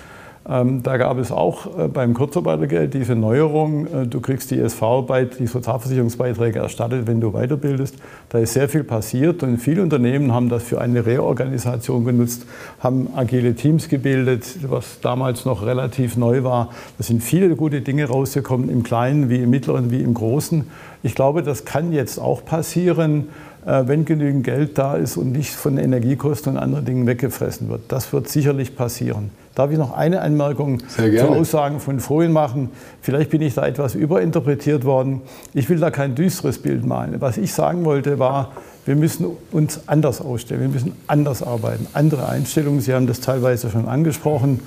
Ähm, 0.47 0.83
da 0.83 0.97
gab 0.97 1.17
es 1.17 1.31
auch 1.31 1.77
äh, 1.77 1.87
beim 1.87 2.13
Kurzarbeitergeld 2.13 2.93
diese 2.93 3.15
Neuerung, 3.15 3.87
äh, 3.87 4.05
du 4.05 4.21
kriegst 4.21 4.51
die 4.51 4.59
SV, 4.59 5.07
die 5.39 5.47
Sozialversicherungsbeiträge 5.47 6.59
erstattet, 6.59 7.07
wenn 7.07 7.19
du 7.19 7.31
weiterbildest. 7.31 7.95
Da 8.29 8.37
ist 8.37 8.53
sehr 8.53 8.69
viel 8.69 8.83
passiert 8.83 9.41
und 9.41 9.57
viele 9.57 9.81
Unternehmen 9.81 10.33
haben 10.33 10.49
das 10.49 10.61
für 10.61 10.79
eine 10.79 11.03
Reorganisation 11.03 12.05
genutzt, 12.05 12.45
haben 12.79 13.09
agile 13.15 13.55
Teams 13.55 13.89
gebildet, 13.89 14.57
was 14.69 14.99
damals 15.01 15.45
noch 15.45 15.65
relativ 15.65 16.15
neu 16.15 16.43
war. 16.43 16.69
Da 16.99 17.03
sind 17.03 17.23
viele 17.23 17.55
gute 17.55 17.81
Dinge 17.81 18.05
rausgekommen, 18.05 18.69
im 18.69 18.83
Kleinen 18.83 19.29
wie 19.29 19.37
im 19.37 19.49
Mittleren 19.49 19.89
wie 19.89 20.01
im 20.01 20.13
Großen. 20.13 20.65
Ich 21.01 21.15
glaube, 21.15 21.41
das 21.41 21.65
kann 21.65 21.91
jetzt 21.91 22.19
auch 22.19 22.45
passieren 22.45 23.29
äh, 23.65 23.87
wenn 23.87 24.05
genügend 24.05 24.43
Geld 24.43 24.77
da 24.77 24.95
ist 24.95 25.17
und 25.17 25.31
nicht 25.31 25.49
von 25.49 25.79
Energiekosten 25.79 26.53
und 26.53 26.59
anderen 26.59 26.85
Dingen 26.85 27.07
weggefressen 27.07 27.67
wird. 27.67 27.81
Das 27.87 28.13
wird 28.13 28.27
sicherlich 28.27 28.75
passieren. 28.75 29.31
Darf 29.55 29.71
ich 29.71 29.77
noch 29.77 29.95
eine 29.95 30.21
Anmerkung 30.21 30.81
zu 30.89 31.29
Aussagen 31.29 31.79
von 31.79 32.01
vorhin 32.01 32.33
machen? 32.33 32.69
Vielleicht 33.01 33.29
bin 33.29 33.41
ich 33.41 33.53
da 33.53 33.65
etwas 33.65 33.95
überinterpretiert 33.95 34.83
worden. 34.83 35.21
Ich 35.53 35.69
will 35.69 35.79
da 35.79 35.91
kein 35.91 36.13
düsteres 36.13 36.59
Bild 36.59 36.85
malen. 36.85 37.15
Was 37.21 37.37
ich 37.37 37.53
sagen 37.53 37.85
wollte 37.85 38.19
war, 38.19 38.51
wir 38.85 38.97
müssen 38.97 39.25
uns 39.53 39.79
anders 39.87 40.19
ausstellen, 40.19 40.61
wir 40.61 40.67
müssen 40.67 40.91
anders 41.07 41.41
arbeiten, 41.41 41.87
andere 41.93 42.27
Einstellungen. 42.27 42.81
Sie 42.81 42.93
haben 42.93 43.07
das 43.07 43.21
teilweise 43.21 43.69
schon 43.69 43.87
angesprochen. 43.87 44.59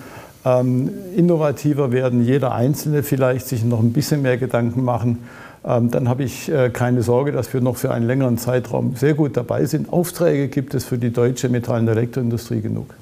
Ähm, 0.47 0.91
innovativer 1.15 1.93
werden, 1.93 2.25
jeder 2.25 2.55
Einzelne 2.55 3.03
vielleicht 3.03 3.47
sich 3.47 3.65
noch 3.65 3.81
ein 3.81 3.93
bisschen 3.93 4.23
mehr 4.23 4.39
Gedanken 4.39 4.85
machen. 4.85 5.19
Ähm, 5.67 5.91
dann 5.91 6.09
habe 6.09 6.23
ich 6.23 6.51
äh, 6.51 6.71
keine 6.71 7.03
Sorge, 7.03 7.33
dass 7.33 7.53
wir 7.53 7.61
noch 7.61 7.77
für 7.77 7.91
einen 7.91 8.07
längeren 8.07 8.39
Zeitraum 8.39 8.97
sehr 8.97 9.13
gut 9.13 9.37
dabei 9.37 9.67
sind. 9.67 9.93
Aufträge 9.93 10.49
gibt 10.49 10.75
es 10.75 10.87
für 10.87 10.97
die 10.97 11.11
deutsche 11.11 11.51
Metall- 11.51 11.81
und 11.81 11.89
Elektroindustrie 11.89 12.63
genug. 12.63 12.95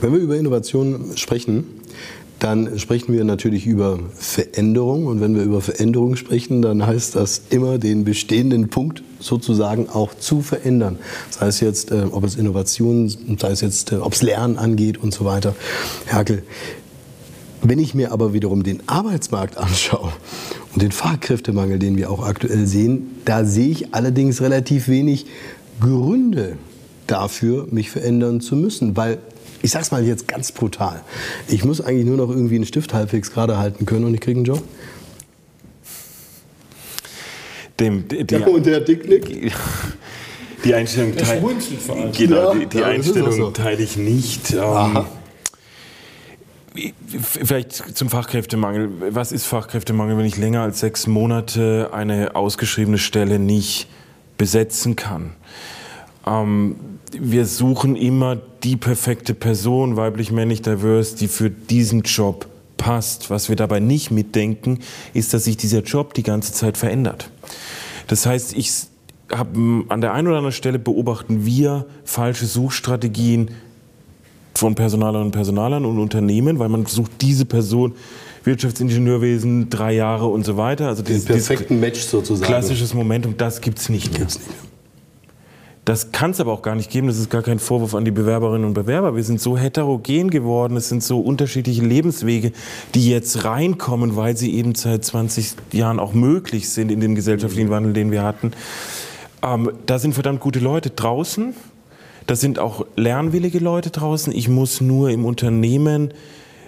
Wenn 0.00 0.12
wir 0.12 0.20
über 0.20 0.36
Innovation 0.36 1.12
sprechen, 1.16 1.64
dann 2.38 2.78
sprechen 2.78 3.12
wir 3.12 3.22
natürlich 3.24 3.66
über 3.66 3.98
Veränderung. 4.14 5.06
Und 5.06 5.20
wenn 5.20 5.36
wir 5.36 5.42
über 5.42 5.60
Veränderung 5.60 6.16
sprechen, 6.16 6.62
dann 6.62 6.86
heißt 6.86 7.16
das 7.16 7.42
immer, 7.50 7.76
den 7.78 8.04
bestehenden 8.04 8.68
Punkt 8.70 9.02
sozusagen 9.18 9.90
auch 9.90 10.14
zu 10.14 10.40
verändern. 10.40 10.98
Sei 11.28 11.46
es 11.48 11.60
jetzt, 11.60 11.90
äh, 11.90 12.06
ob 12.10 12.24
es 12.24 12.36
Innovation, 12.36 13.08
sei 13.38 13.50
es 13.50 13.60
jetzt, 13.60 13.92
äh, 13.92 13.96
ob 13.96 14.14
es 14.14 14.22
Lernen 14.22 14.56
angeht 14.56 14.96
und 14.96 15.12
so 15.12 15.26
weiter. 15.26 15.54
Herkel, 16.06 16.44
wenn 17.62 17.78
ich 17.78 17.94
mir 17.94 18.10
aber 18.10 18.32
wiederum 18.32 18.62
den 18.62 18.88
Arbeitsmarkt 18.88 19.58
anschaue 19.58 20.10
und 20.72 20.80
den 20.80 20.92
Fachkräftemangel, 20.92 21.78
den 21.78 21.98
wir 21.98 22.10
auch 22.10 22.26
aktuell 22.26 22.66
sehen, 22.66 23.18
da 23.26 23.44
sehe 23.44 23.68
ich 23.68 23.94
allerdings 23.94 24.40
relativ 24.40 24.88
wenig 24.88 25.26
Gründe 25.78 26.56
dafür, 27.06 27.66
mich 27.70 27.90
verändern 27.90 28.40
zu 28.40 28.56
müssen, 28.56 28.96
weil 28.96 29.18
ich 29.62 29.70
sag's 29.70 29.90
mal 29.90 30.04
jetzt 30.04 30.28
ganz 30.28 30.52
brutal. 30.52 31.02
Ich 31.48 31.64
muss 31.64 31.80
eigentlich 31.80 32.06
nur 32.06 32.16
noch 32.16 32.30
irgendwie 32.30 32.56
einen 32.56 32.66
Stift 32.66 32.94
halbwegs 32.94 33.32
gerade 33.32 33.58
halten 33.58 33.86
können 33.86 34.04
und 34.04 34.14
ich 34.14 34.20
kriege 34.20 34.38
einen 34.38 34.44
Job. 34.44 34.62
Dem, 37.78 38.06
die, 38.08 38.26
ja, 38.30 38.46
und 38.46 38.66
der 38.66 38.80
Dicknick? 38.80 39.52
Die 40.62 40.74
Einstellung, 40.74 41.16
teil, 41.16 41.42
genau, 42.14 42.52
die, 42.52 42.66
die 42.66 42.78
ja, 42.80 42.88
Einstellung 42.88 43.32
so. 43.32 43.50
teile 43.50 43.82
ich 43.82 43.96
nicht. 43.96 44.52
Ähm, 44.52 45.06
Vielleicht 47.06 47.96
zum 47.96 48.10
Fachkräftemangel. 48.10 48.90
Was 49.10 49.32
ist 49.32 49.46
Fachkräftemangel, 49.46 50.18
wenn 50.18 50.26
ich 50.26 50.36
länger 50.36 50.60
als 50.60 50.80
sechs 50.80 51.06
Monate 51.06 51.90
eine 51.92 52.36
ausgeschriebene 52.36 52.98
Stelle 52.98 53.38
nicht 53.38 53.88
besetzen 54.36 54.96
kann? 54.96 55.32
Ähm, 56.30 56.76
wir 57.18 57.46
suchen 57.46 57.96
immer 57.96 58.36
die 58.62 58.76
perfekte 58.76 59.34
Person, 59.34 59.96
weiblich, 59.96 60.30
männlich, 60.30 60.62
divers, 60.62 61.14
die 61.14 61.28
für 61.28 61.50
diesen 61.50 62.02
Job 62.02 62.46
passt. 62.76 63.30
Was 63.30 63.48
wir 63.48 63.56
dabei 63.56 63.80
nicht 63.80 64.10
mitdenken, 64.10 64.78
ist, 65.12 65.34
dass 65.34 65.44
sich 65.44 65.56
dieser 65.56 65.82
Job 65.82 66.14
die 66.14 66.22
ganze 66.22 66.52
Zeit 66.52 66.76
verändert. 66.76 67.30
Das 68.06 68.26
heißt, 68.26 68.56
ich 68.56 68.70
habe 69.30 69.84
an 69.88 70.00
der 70.00 70.12
einen 70.12 70.28
oder 70.28 70.38
anderen 70.38 70.52
Stelle 70.52 70.78
beobachten 70.78 71.46
wir 71.46 71.86
falsche 72.04 72.46
Suchstrategien 72.46 73.50
von 74.54 74.74
Personalern 74.74 75.22
und 75.22 75.30
Personalern 75.30 75.84
und 75.84 75.98
Unternehmen, 75.98 76.58
weil 76.58 76.68
man 76.68 76.86
sucht 76.86 77.12
diese 77.20 77.44
Person 77.44 77.94
Wirtschaftsingenieurwesen, 78.44 79.68
drei 79.70 79.92
Jahre 79.92 80.26
und 80.26 80.44
so 80.44 80.56
weiter. 80.56 80.88
Also 80.88 81.02
den 81.02 81.24
perfekten 81.24 81.78
Match 81.78 82.00
sozusagen. 82.00 82.46
Klassisches 82.46 82.94
Momentum, 82.94 83.36
das 83.36 83.60
gibt 83.60 83.78
es 83.78 83.88
nicht 83.88 84.10
mehr. 84.10 84.20
Gibt's 84.20 84.38
nicht 84.38 84.48
mehr. 84.48 84.69
Das 85.84 86.12
kann 86.12 86.32
es 86.32 86.40
aber 86.40 86.52
auch 86.52 86.62
gar 86.62 86.74
nicht 86.74 86.90
geben. 86.90 87.06
Das 87.06 87.18
ist 87.18 87.30
gar 87.30 87.42
kein 87.42 87.58
Vorwurf 87.58 87.94
an 87.94 88.04
die 88.04 88.10
Bewerberinnen 88.10 88.66
und 88.66 88.74
Bewerber. 88.74 89.16
Wir 89.16 89.24
sind 89.24 89.40
so 89.40 89.56
heterogen 89.56 90.30
geworden. 90.30 90.76
Es 90.76 90.88
sind 90.88 91.02
so 91.02 91.20
unterschiedliche 91.20 91.82
Lebenswege, 91.82 92.52
die 92.94 93.08
jetzt 93.08 93.44
reinkommen, 93.44 94.14
weil 94.14 94.36
sie 94.36 94.54
eben 94.54 94.74
seit 94.74 95.04
20 95.04 95.54
Jahren 95.72 95.98
auch 95.98 96.12
möglich 96.12 96.68
sind 96.68 96.92
in 96.92 97.00
dem 97.00 97.14
gesellschaftlichen 97.14 97.70
Wandel, 97.70 97.94
den 97.94 98.10
wir 98.10 98.22
hatten. 98.22 98.52
Ähm, 99.42 99.72
da 99.86 99.98
sind 99.98 100.12
verdammt 100.12 100.40
gute 100.40 100.58
Leute 100.58 100.90
draußen. 100.90 101.54
Da 102.26 102.36
sind 102.36 102.58
auch 102.58 102.86
lernwillige 102.96 103.58
Leute 103.58 103.90
draußen. 103.90 104.34
Ich 104.34 104.48
muss 104.48 104.82
nur 104.82 105.10
im 105.10 105.24
Unternehmen 105.24 106.12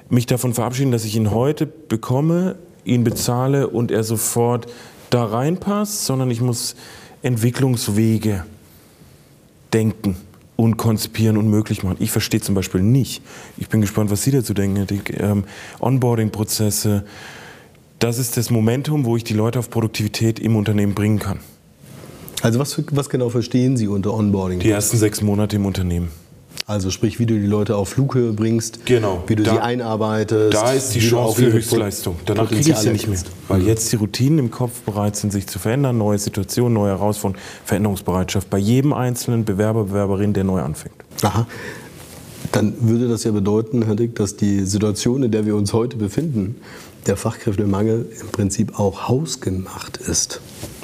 mich 0.09 0.27
davon 0.27 0.55
verabschieden, 0.55 0.91
dass 0.91 1.05
ich 1.05 1.17
ihn 1.17 1.31
heute 1.31 1.67
bekomme, 1.67 2.57
ihn 2.85 3.05
bezahle 3.05 3.69
und 3.69 3.91
er 3.91 4.05
sofort 4.05 4.67
da 5.11 5.25
reinpasst, 5.25 6.07
sondern 6.07 6.31
ich 6.31 6.41
muss 6.41 6.75
Entwicklungswege 7.23 8.45
denken 9.73 10.17
und 10.57 10.77
konzipieren 10.77 11.37
und 11.37 11.49
möglich 11.49 11.83
machen. 11.83 11.97
Ich 11.99 12.11
verstehe 12.11 12.41
zum 12.41 12.55
Beispiel 12.55 12.83
nicht. 12.83 13.23
Ich 13.57 13.69
bin 13.69 13.81
gespannt, 13.81 14.11
was 14.11 14.23
Sie 14.23 14.31
dazu 14.31 14.55
denken. 14.55 14.87
Die 14.87 15.01
ähm, 15.15 15.45
Onboarding-Prozesse, 15.81 17.05
das 17.99 18.19
ist 18.19 18.37
das 18.37 18.51
Momentum, 18.51 19.05
wo 19.05 19.17
ich 19.17 19.25
die 19.25 19.35
Leute 19.35 19.59
auf 19.59 19.71
Produktivität 19.71 20.39
im 20.39 20.57
Unternehmen 20.57 20.95
bringen 20.95 21.19
kann. 21.19 21.41
Also 22.43 22.59
was, 22.59 22.83
was 22.91 23.09
genau 23.09 23.29
verstehen 23.29 23.77
Sie 23.77 23.89
unter 23.89 24.13
Onboarding? 24.15 24.59
Die 24.59 24.71
ersten 24.71 24.97
sechs 24.97 25.23
Monate 25.23 25.57
im 25.57 25.67
Unternehmen. 25.67 26.11
Also 26.67 26.91
sprich, 26.91 27.19
wie 27.19 27.27
du 27.27 27.35
die 27.35 27.47
Leute 27.47 27.77
auf 27.77 27.91
Flughöhe 27.91 28.33
bringst, 28.33 28.87
genau. 28.87 29.25
wie 29.27 29.35
du 29.35 29.43
da, 29.43 29.55
sie 29.55 29.61
einarbeitest. 29.61 30.55
Da 30.55 30.73
ist 30.73 30.95
die 30.95 31.01
Chance 31.01 31.43
für 31.43 31.53
Höchstleistung. 31.53 32.17
Danach 32.25 32.49
kriege 32.49 32.71
ich 32.71 32.77
sie 32.77 32.91
nicht 32.91 33.09
mehr. 33.09 33.19
Weil 33.49 33.63
jetzt 33.63 33.91
die 33.91 33.97
Routinen 33.97 34.39
im 34.39 34.51
Kopf 34.51 34.81
bereit 34.83 35.17
sind, 35.17 35.33
sich 35.33 35.47
zu 35.47 35.59
verändern, 35.59 35.99
neue 35.99 36.19
Situationen, 36.19 36.75
neue 36.75 36.91
Herausforderungen, 36.91 37.45
Veränderungsbereitschaft 37.65 38.49
bei 38.49 38.59
jedem 38.59 38.93
einzelnen 38.93 39.45
Bewerber, 39.45 39.85
Bewerberin, 39.85 40.33
der 40.33 40.45
neu 40.45 40.61
anfängt. 40.61 40.95
Aha. 41.23 41.47
Dann 42.53 42.75
würde 42.81 43.09
das 43.09 43.25
ja 43.25 43.33
bedeuten, 43.33 43.83
Herr 43.83 43.97
Dick, 43.97 44.15
dass 44.15 44.37
die 44.37 44.65
Situation, 44.65 45.23
in 45.23 45.31
der 45.31 45.47
wir 45.47 45.57
uns 45.57 45.73
heute 45.73 45.97
befinden, 45.97 46.57
der 47.07 47.17
Fachkräftemangel 47.17 48.07
im 48.21 48.29
Prinzip 48.29 48.79
auch 48.79 49.09
hausgemacht 49.09 49.97
ist. 49.97 50.41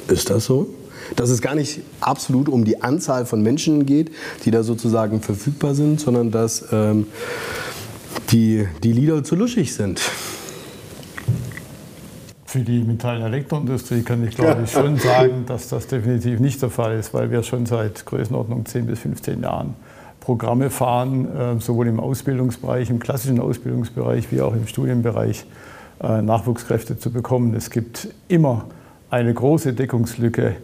Ist 0.07 0.29
das 0.29 0.45
so? 0.45 0.67
Dass 1.15 1.29
es 1.29 1.41
gar 1.41 1.55
nicht 1.55 1.81
absolut 2.01 2.49
um 2.49 2.65
die 2.65 2.81
Anzahl 2.81 3.25
von 3.25 3.41
Menschen 3.41 3.85
geht, 3.85 4.11
die 4.45 4.51
da 4.51 4.63
sozusagen 4.63 5.21
verfügbar 5.21 5.75
sind, 5.75 5.99
sondern 5.99 6.31
dass 6.31 6.65
ähm, 6.71 7.07
die, 8.31 8.67
die 8.83 8.93
Lieder 8.93 9.23
zu 9.23 9.35
luschig 9.35 9.73
sind. 9.73 10.01
Für 12.45 12.61
die 12.61 12.81
Metall- 12.81 13.17
und 13.17 13.25
Elektroindustrie 13.25 14.01
kann 14.01 14.27
ich, 14.27 14.35
glaube 14.35 14.63
ich, 14.63 14.71
schon 14.71 14.97
sagen, 14.99 15.45
dass 15.45 15.69
das 15.69 15.85
definitiv 15.87 16.39
nicht 16.39 16.61
der 16.61 16.69
Fall 16.69 16.97
ist, 16.97 17.13
weil 17.13 17.29
wir 17.29 17.43
schon 17.43 17.65
seit 17.65 18.05
Größenordnung 18.05 18.65
10 18.65 18.87
bis 18.87 18.99
15 18.99 19.43
Jahren 19.43 19.75
Programme 20.19 20.69
fahren, 20.69 21.27
äh, 21.35 21.59
sowohl 21.59 21.87
im 21.87 21.99
Ausbildungsbereich, 21.99 22.89
im 22.89 22.99
klassischen 22.99 23.39
Ausbildungsbereich 23.39 24.31
wie 24.31 24.41
auch 24.41 24.53
im 24.53 24.67
Studienbereich, 24.67 25.45
äh, 26.01 26.21
Nachwuchskräfte 26.21 26.97
zu 26.97 27.11
bekommen. 27.11 27.53
Es 27.55 27.69
gibt 27.69 28.09
immer 28.27 28.65
eine 29.09 29.33
große 29.33 29.73
Deckungslücke 29.73 30.55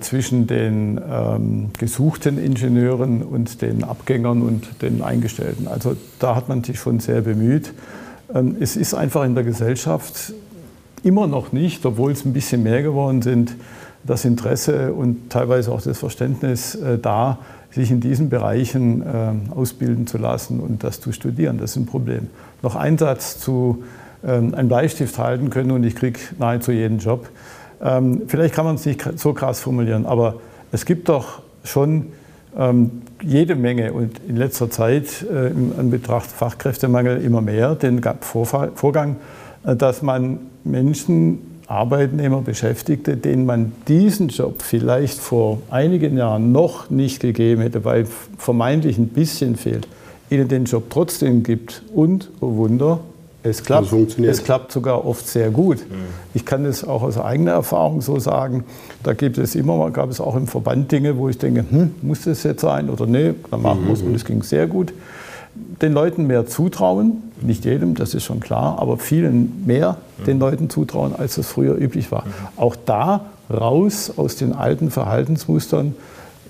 zwischen 0.00 0.46
den 0.46 1.00
ähm, 1.10 1.70
gesuchten 1.78 2.38
Ingenieuren 2.38 3.22
und 3.22 3.62
den 3.62 3.84
Abgängern 3.84 4.42
und 4.42 4.82
den 4.82 5.02
Eingestellten. 5.02 5.68
Also 5.68 5.96
da 6.18 6.36
hat 6.36 6.48
man 6.48 6.62
sich 6.62 6.78
schon 6.78 7.00
sehr 7.00 7.22
bemüht. 7.22 7.72
Ähm, 8.34 8.56
es 8.60 8.76
ist 8.76 8.94
einfach 8.94 9.24
in 9.24 9.34
der 9.34 9.44
Gesellschaft 9.44 10.34
immer 11.02 11.26
noch 11.26 11.52
nicht, 11.52 11.84
obwohl 11.86 12.12
es 12.12 12.24
ein 12.24 12.32
bisschen 12.32 12.62
mehr 12.62 12.82
geworden 12.82 13.22
sind, 13.22 13.56
das 14.04 14.24
Interesse 14.24 14.92
und 14.92 15.30
teilweise 15.30 15.72
auch 15.72 15.82
das 15.82 15.98
Verständnis 15.98 16.74
äh, 16.74 16.98
da, 16.98 17.38
sich 17.70 17.90
in 17.90 18.00
diesen 18.00 18.30
Bereichen 18.30 19.02
äh, 19.02 19.54
ausbilden 19.54 20.06
zu 20.06 20.18
lassen 20.18 20.60
und 20.60 20.82
das 20.82 21.00
zu 21.00 21.12
studieren. 21.12 21.58
Das 21.58 21.72
ist 21.72 21.76
ein 21.76 21.86
Problem. 21.86 22.28
Noch 22.62 22.74
ein 22.74 22.98
Satz 22.98 23.38
zu 23.38 23.84
ähm, 24.24 24.54
einem 24.54 24.68
Bleistift 24.68 25.18
halten 25.18 25.50
können 25.50 25.70
und 25.70 25.84
ich 25.84 25.94
kriege 25.94 26.18
nahezu 26.38 26.72
jeden 26.72 26.98
Job. 26.98 27.28
Ähm, 27.82 28.22
vielleicht 28.26 28.54
kann 28.54 28.64
man 28.64 28.74
es 28.76 28.84
nicht 28.84 29.18
so 29.18 29.32
krass 29.32 29.60
formulieren, 29.60 30.06
aber 30.06 30.36
es 30.72 30.84
gibt 30.84 31.08
doch 31.08 31.40
schon 31.64 32.06
ähm, 32.56 33.02
jede 33.22 33.54
Menge 33.54 33.92
und 33.92 34.20
in 34.26 34.36
letzter 34.36 34.70
Zeit 34.70 35.24
äh, 35.30 35.48
im 35.48 35.72
Anbetracht 35.78 36.30
Fachkräftemangel 36.30 37.22
immer 37.22 37.40
mehr 37.40 37.74
den 37.74 38.00
Vorgang, 38.20 39.16
äh, 39.64 39.76
dass 39.76 40.02
man 40.02 40.38
Menschen, 40.64 41.38
Arbeitnehmer, 41.66 42.42
Beschäftigte, 42.42 43.16
denen 43.16 43.46
man 43.46 43.72
diesen 43.86 44.28
Job 44.28 44.62
vielleicht 44.62 45.20
vor 45.20 45.58
einigen 45.70 46.16
Jahren 46.16 46.50
noch 46.50 46.90
nicht 46.90 47.20
gegeben 47.20 47.62
hätte, 47.62 47.84
weil 47.84 48.06
vermeintlich 48.38 48.98
ein 48.98 49.08
bisschen 49.08 49.54
fehlt, 49.54 49.86
ihnen 50.30 50.48
den 50.48 50.64
Job 50.64 50.90
trotzdem 50.90 51.44
gibt 51.44 51.82
und, 51.94 52.30
oh 52.40 52.56
Wunder, 52.56 52.98
es 53.42 53.62
klappt, 53.62 53.92
es 54.18 54.44
klappt 54.44 54.72
sogar 54.72 55.06
oft 55.06 55.26
sehr 55.26 55.50
gut. 55.50 55.78
Mhm. 55.78 55.94
Ich 56.34 56.44
kann 56.44 56.64
das 56.64 56.84
auch 56.84 57.02
aus 57.02 57.16
eigener 57.16 57.52
Erfahrung 57.52 58.02
so 58.02 58.18
sagen. 58.18 58.64
Da 59.02 59.14
gibt 59.14 59.38
es 59.38 59.54
immer 59.54 59.76
mal, 59.76 59.90
gab 59.90 60.10
es 60.10 60.20
auch 60.20 60.36
im 60.36 60.46
Verband 60.46 60.92
Dinge, 60.92 61.16
wo 61.16 61.28
ich 61.28 61.38
denke, 61.38 61.64
hm, 61.68 61.94
muss 62.02 62.22
das 62.22 62.42
jetzt 62.42 62.60
sein 62.60 62.90
oder 62.90 63.06
nee, 63.06 63.34
dann 63.50 63.62
machen 63.62 63.86
wir 63.86 63.94
es. 63.94 64.02
Und 64.02 64.14
es 64.14 64.24
ging 64.24 64.42
sehr 64.42 64.66
gut. 64.66 64.92
Den 65.80 65.94
Leuten 65.94 66.26
mehr 66.26 66.46
zutrauen, 66.46 67.22
nicht 67.40 67.64
jedem, 67.64 67.94
das 67.94 68.14
ist 68.14 68.24
schon 68.24 68.40
klar, 68.40 68.78
aber 68.78 68.98
vielen 68.98 69.64
mehr 69.66 69.96
mhm. 70.18 70.24
den 70.24 70.38
Leuten 70.38 70.70
zutrauen, 70.70 71.14
als 71.16 71.36
das 71.36 71.46
früher 71.46 71.76
üblich 71.76 72.12
war. 72.12 72.26
Mhm. 72.26 72.32
Auch 72.56 72.76
da 72.76 73.26
raus 73.50 74.12
aus 74.16 74.36
den 74.36 74.52
alten 74.52 74.90
Verhaltensmustern, 74.90 75.94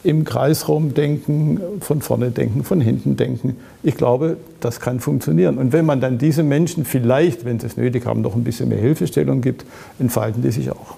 im 0.03 0.25
Kreisraum 0.25 0.95
denken, 0.95 1.61
von 1.81 2.01
vorne 2.01 2.31
denken, 2.31 2.65
von 2.65 2.81
hinten 2.81 3.17
denken. 3.17 3.57
Ich 3.83 3.97
glaube, 3.97 4.39
das 4.61 4.81
kann 4.81 5.01
funktionieren. 5.01 5.59
Und 5.59 5.73
wenn 5.73 5.85
man 5.85 6.01
dann 6.01 6.19
diese 6.19 6.43
Menschen 6.43 6.85
vielleicht, 6.85 7.45
wenn 7.45 7.61
sie 7.61 7.67
es 7.67 7.77
nötig 7.77 8.07
haben, 8.07 8.23
noch 8.23 8.35
ein 8.35 8.45
bisschen 8.45 8.69
mehr 8.71 8.79
Hilfestellung 8.79 9.43
gibt, 9.43 9.65
entfalten 9.99 10.43
die 10.43 10.51
sich 10.51 10.71
auch. 10.71 10.97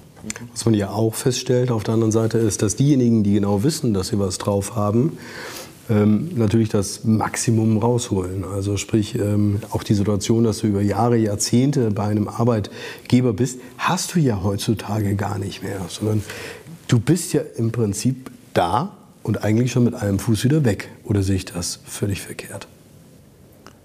Was 0.53 0.65
man 0.65 0.75
ja 0.75 0.91
auch 0.91 1.15
feststellt 1.15 1.71
auf 1.73 1.83
der 1.83 1.95
anderen 1.95 2.13
Seite 2.13 2.39
ist, 2.39 2.63
dass 2.63 2.77
diejenigen, 2.77 3.25
die 3.25 3.35
genau 3.35 3.65
wissen, 3.65 3.93
dass 3.93 4.09
sie 4.09 4.21
was 4.21 4.39
drauf 4.39 4.77
haben, 4.77 5.19
ähm, 5.91 6.31
natürlich 6.37 6.69
das 6.69 7.03
Maximum 7.05 7.79
rausholen. 7.79 8.45
Also 8.45 8.77
sprich, 8.77 9.17
ähm, 9.17 9.59
auch 9.71 9.83
die 9.83 9.95
Situation, 9.95 10.45
dass 10.45 10.59
du 10.59 10.69
über 10.69 10.81
Jahre, 10.81 11.17
Jahrzehnte 11.17 11.91
bei 11.91 12.05
einem 12.05 12.29
Arbeitgeber 12.29 13.33
bist, 13.33 13.59
hast 13.79 14.15
du 14.15 14.21
ja 14.21 14.43
heutzutage 14.45 15.17
gar 15.17 15.39
nicht 15.39 15.65
mehr, 15.65 15.81
sondern 15.89 16.23
du 16.87 17.01
bist 17.01 17.33
ja 17.33 17.43
im 17.57 17.73
Prinzip 17.73 18.31
da 18.55 18.93
und 19.23 19.45
eigentlich 19.45 19.73
schon 19.73 19.85
mit 19.85 19.95
einem 19.95 20.19
Fuß 20.19 20.45
wieder 20.45 20.65
weg. 20.65 20.89
Oder 21.05 21.23
sehe 21.23 21.37
ich 21.37 21.45
das 21.45 21.81
völlig 21.85 22.21
verkehrt? 22.21 22.67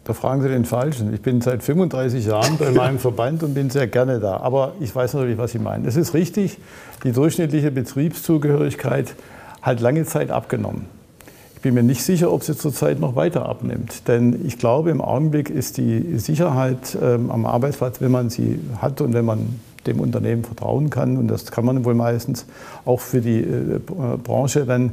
Da 0.03 0.13
fragen 0.13 0.41
Sie 0.41 0.47
den 0.47 0.63
Falschen. 0.63 1.13
Ich 1.13 1.21
bin 1.21 1.41
seit 1.41 1.63
35 1.63 2.25
Jahren 2.25 2.57
bei 2.57 2.71
meinem 2.71 2.97
Verband 2.97 3.43
und 3.43 3.53
bin 3.53 3.69
sehr 3.69 3.87
gerne 3.87 4.19
da. 4.19 4.37
Aber 4.37 4.73
ich 4.79 4.95
weiß 4.95 5.13
natürlich, 5.13 5.37
was 5.37 5.51
Sie 5.51 5.59
meinen. 5.59 5.85
Es 5.85 5.97
ist 5.97 6.13
richtig, 6.13 6.57
die 7.03 7.11
durchschnittliche 7.11 7.71
Betriebszugehörigkeit 7.71 9.15
hat 9.61 9.81
lange 9.81 10.05
Zeit 10.05 10.31
abgenommen. 10.31 10.85
Ich 11.55 11.61
bin 11.61 11.73
mir 11.73 11.83
nicht 11.83 12.03
sicher, 12.03 12.31
ob 12.31 12.43
sie 12.43 12.55
zurzeit 12.55 12.99
noch 12.99 13.15
weiter 13.15 13.49
abnimmt. 13.49 14.07
Denn 14.07 14.45
ich 14.45 14.59
glaube, 14.59 14.91
im 14.91 15.01
Augenblick 15.01 15.49
ist 15.49 15.77
die 15.77 16.19
Sicherheit 16.19 16.95
ähm, 17.01 17.31
am 17.31 17.45
Arbeitsplatz, 17.45 17.99
wenn 17.99 18.11
man 18.11 18.29
sie 18.29 18.59
hat 18.79 19.01
und 19.01 19.13
wenn 19.13 19.25
man 19.25 19.59
dem 19.87 19.99
Unternehmen 19.99 20.43
vertrauen 20.43 20.89
kann, 20.89 21.17
und 21.17 21.27
das 21.27 21.51
kann 21.51 21.65
man 21.65 21.85
wohl 21.85 21.95
meistens 21.95 22.45
auch 22.85 22.99
für 22.99 23.21
die 23.21 23.39
äh, 23.39 23.79
Branche, 24.23 24.65
dann 24.65 24.91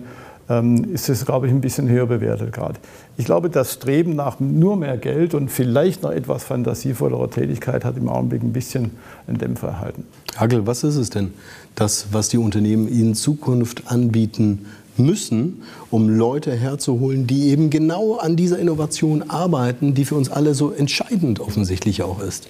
ähm, 0.49 0.93
ist 0.93 1.09
es, 1.09 1.25
glaube 1.25 1.47
ich, 1.47 1.53
ein 1.53 1.61
bisschen 1.61 1.89
höher 1.89 2.07
bewertet 2.07 2.53
gerade. 2.53 2.79
Ich 3.17 3.25
glaube, 3.25 3.51
das 3.51 3.75
Streben 3.75 4.15
nach 4.15 4.41
nur 4.41 4.77
mehr 4.77 4.97
Geld 4.97 5.35
und 5.35 5.51
vielleicht 5.51 6.03
noch 6.03 6.11
etwas 6.11 6.45
fantasievollerer 6.45 7.31
Tätigkeit 7.31 7.85
hat 7.85 7.97
im 7.97 8.09
Augenblick 8.09 8.43
ein 8.43 8.53
bisschen 8.53 8.93
einen 9.27 9.39
Dämpfer 9.39 9.69
erhalten. 9.69 10.05
Hagel, 10.37 10.67
was 10.67 10.85
ist 10.85 10.97
es 10.97 11.11
denn, 11.11 11.33
das, 11.75 12.09
was 12.13 12.29
die 12.29 12.39
Unternehmen 12.39 12.89
in 12.89 13.15
Zukunft 13.15 13.91
anbieten 13.91 14.67
müssen, 14.97 15.63
um 15.91 16.09
Leute 16.09 16.53
herzuholen, 16.53 17.27
die 17.27 17.49
eben 17.49 17.71
genau 17.71 18.17
an 18.17 18.37
dieser 18.37 18.59
Innovation 18.59 19.29
arbeiten, 19.29 19.95
die 19.95 20.05
für 20.05 20.15
uns 20.15 20.31
alle 20.31 20.55
so 20.55 20.71
entscheidend 20.71 21.41
offensichtlich 21.41 22.03
auch 22.03 22.21
ist? 22.21 22.49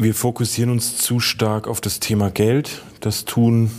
Wir 0.00 0.14
fokussieren 0.14 0.70
uns 0.70 0.96
zu 0.96 1.20
stark 1.20 1.68
auf 1.68 1.82
das 1.82 2.00
Thema 2.00 2.30
Geld. 2.30 2.80
Das 3.00 3.26
tun 3.26 3.70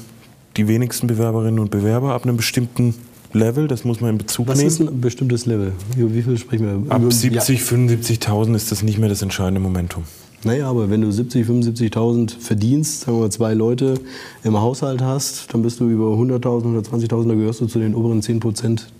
die 0.55 0.67
wenigsten 0.67 1.07
Bewerberinnen 1.07 1.57
und 1.57 1.71
Bewerber 1.71 2.13
ab 2.13 2.25
einem 2.25 2.37
bestimmten 2.37 2.93
Level. 3.33 3.67
Das 3.67 3.85
muss 3.85 4.01
man 4.01 4.11
in 4.11 4.17
Bezug 4.19 4.47
Was 4.47 4.59
nehmen. 4.59 4.67
Was 4.67 4.79
ist 4.79 4.87
ein 4.87 5.01
bestimmtes 5.01 5.47
Level? 5.47 5.71
Wie 5.95 6.21
viel 6.21 6.37
sprechen 6.37 6.85
wir? 6.85 6.91
Ab 6.91 7.01
70, 7.11 7.59
ja. 7.59 7.65
75.000 7.65 8.55
ist 8.55 8.71
das 8.71 8.83
nicht 8.83 8.99
mehr 8.99 9.09
das 9.09 9.23
entscheidende 9.23 9.61
Momentum. 9.61 10.03
Naja, 10.43 10.69
aber 10.69 10.91
wenn 10.91 11.01
du 11.01 11.11
70, 11.11 11.47
75.000 11.47 12.37
verdienst, 12.39 13.01
sagen 13.01 13.19
wir 13.19 13.31
zwei 13.31 13.55
Leute 13.55 13.95
im 14.43 14.61
Haushalt 14.61 15.01
hast, 15.01 15.51
dann 15.51 15.63
bist 15.63 15.79
du 15.79 15.89
über 15.89 16.05
100.000, 16.05 16.85
120.000, 16.85 17.29
da 17.29 17.33
gehörst 17.33 17.61
du 17.61 17.65
zu 17.65 17.79
den 17.79 17.95
oberen 17.95 18.21
10 18.21 18.39
Prozent 18.39 18.91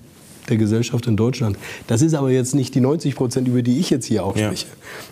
der 0.52 0.58
Gesellschaft 0.58 1.08
in 1.08 1.18
Deutschland. 1.18 1.58
Das 1.88 2.02
ist 2.02 2.14
aber 2.14 2.30
jetzt 2.30 2.54
nicht 2.54 2.76
die 2.76 2.82
90 2.82 3.16
Prozent, 3.16 3.48
über 3.48 3.62
die 3.62 3.80
ich 3.80 3.90
jetzt 3.90 4.06
hier 4.06 4.24
auch 4.24 4.38
spreche, 4.38 4.68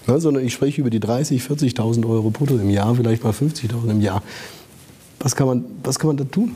ja. 0.06 0.14
ne, 0.14 0.22
sondern 0.22 0.46
ich 0.46 0.54
spreche 0.54 0.82
über 0.82 0.90
die 0.90 1.00
30, 1.00 1.42
40.000 1.42 2.08
Euro 2.08 2.30
brutto 2.30 2.56
im 2.56 2.70
Jahr, 2.70 2.94
vielleicht 2.96 3.24
mal 3.24 3.34
50.000 3.34 3.90
im 3.90 4.02
Jahr. 4.02 4.22
Was 5.20 5.36
kann 5.36 5.48
man, 5.48 5.66
was 5.84 5.98
kann 5.98 6.10
man 6.10 6.18
da 6.18 6.24
tun? 6.26 6.56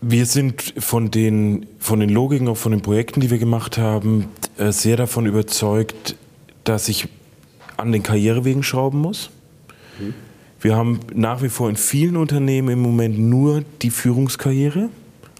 Wir 0.00 0.26
sind 0.26 0.74
von 0.78 1.10
den, 1.10 1.66
von 1.80 2.00
den 2.00 2.08
Logiken, 2.08 2.48
auch 2.48 2.56
von 2.56 2.72
den 2.72 2.82
Projekten, 2.82 3.20
die 3.20 3.30
wir 3.30 3.38
gemacht 3.38 3.78
haben, 3.78 4.26
äh, 4.56 4.70
sehr 4.70 4.96
davon 4.96 5.26
überzeugt, 5.26 6.14
dass 6.64 6.88
ich 6.88 7.08
an 7.76 7.92
den 7.92 8.02
Karrierewegen 8.02 8.62
schrauben 8.62 9.00
muss. 9.00 9.30
Mhm. 9.98 10.14
Wir 10.60 10.76
haben 10.76 11.00
nach 11.14 11.42
wie 11.42 11.48
vor 11.48 11.70
in 11.70 11.76
vielen 11.76 12.16
Unternehmen 12.16 12.70
im 12.70 12.80
Moment 12.80 13.18
nur 13.18 13.62
die 13.82 13.90
Führungskarriere. 13.90 14.88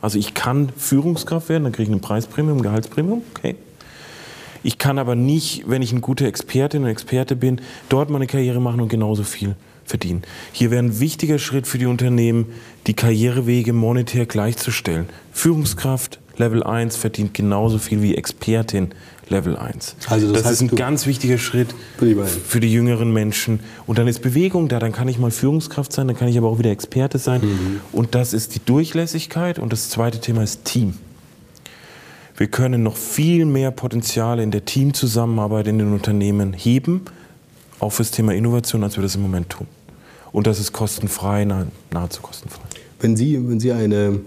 Also 0.00 0.18
ich 0.18 0.34
kann 0.34 0.70
Führungskraft 0.76 1.48
werden, 1.48 1.64
dann 1.64 1.72
kriege 1.72 1.90
ich 1.90 1.96
ein 1.96 2.00
Preispremium, 2.00 2.58
ein 2.58 2.62
Gehaltspremium, 2.62 3.22
okay. 3.34 3.56
Ich 4.62 4.78
kann 4.78 4.98
aber 4.98 5.14
nicht, 5.14 5.64
wenn 5.68 5.82
ich 5.82 5.92
ein 5.92 6.00
guter 6.00 6.26
Expertin 6.26 6.82
und 6.82 6.88
Experte 6.88 7.37
bin, 7.37 7.61
dort 7.88 8.11
meine 8.11 8.26
Karriere 8.26 8.61
machen 8.61 8.80
und 8.80 8.88
genauso 8.88 9.22
viel 9.22 9.54
verdienen. 9.84 10.22
Hier 10.52 10.70
wäre 10.70 10.82
ein 10.82 11.00
wichtiger 11.00 11.38
Schritt 11.38 11.66
für 11.66 11.78
die 11.78 11.87
Unternehmen, 11.87 12.46
die 12.87 12.94
Karrierewege 12.94 13.72
monetär 13.72 14.26
gleichzustellen. 14.26 15.06
Führungskraft 15.32 16.18
Level 16.37 16.62
1 16.62 16.96
verdient 16.96 17.34
genauso 17.34 17.78
viel 17.78 18.02
wie 18.02 18.14
Expertin 18.14 18.90
Level 19.30 19.56
1. 19.56 19.96
Also 20.08 20.32
das, 20.32 20.42
das 20.42 20.52
ist 20.52 20.60
ein 20.62 20.68
ganz 20.74 21.06
wichtiger 21.06 21.38
Schritt 21.38 21.74
für 22.46 22.60
die 22.60 22.72
jüngeren 22.72 23.12
Menschen. 23.12 23.60
Und 23.86 23.98
dann 23.98 24.08
ist 24.08 24.20
Bewegung 24.22 24.68
da, 24.68 24.78
dann 24.78 24.92
kann 24.92 25.08
ich 25.08 25.18
mal 25.18 25.30
Führungskraft 25.30 25.92
sein, 25.92 26.08
dann 26.08 26.16
kann 26.16 26.28
ich 26.28 26.38
aber 26.38 26.48
auch 26.48 26.58
wieder 26.58 26.70
Experte 26.70 27.18
sein. 27.18 27.42
Mhm. 27.42 27.80
Und 27.92 28.14
das 28.14 28.32
ist 28.32 28.54
die 28.54 28.64
Durchlässigkeit. 28.64 29.58
Und 29.58 29.72
das 29.72 29.90
zweite 29.90 30.20
Thema 30.20 30.42
ist 30.42 30.64
Team. 30.64 30.94
Wir 32.36 32.46
können 32.46 32.84
noch 32.84 32.96
viel 32.96 33.44
mehr 33.44 33.72
Potenziale 33.72 34.42
in 34.42 34.52
der 34.52 34.64
Teamzusammenarbeit 34.64 35.66
in 35.66 35.78
den 35.78 35.92
Unternehmen 35.92 36.52
heben, 36.52 37.02
auch 37.80 37.90
fürs 37.90 38.12
Thema 38.12 38.32
Innovation, 38.32 38.84
als 38.84 38.96
wir 38.96 39.02
das 39.02 39.16
im 39.16 39.22
Moment 39.22 39.50
tun. 39.50 39.66
Und 40.30 40.46
das 40.46 40.60
ist 40.60 40.72
kostenfrei, 40.72 41.44
nahezu 41.90 42.22
kostenfrei. 42.22 42.62
Wenn 43.00 43.16
Sie, 43.16 43.48
wenn 43.48 43.58
Sie 43.58 43.72
eine 43.72 44.20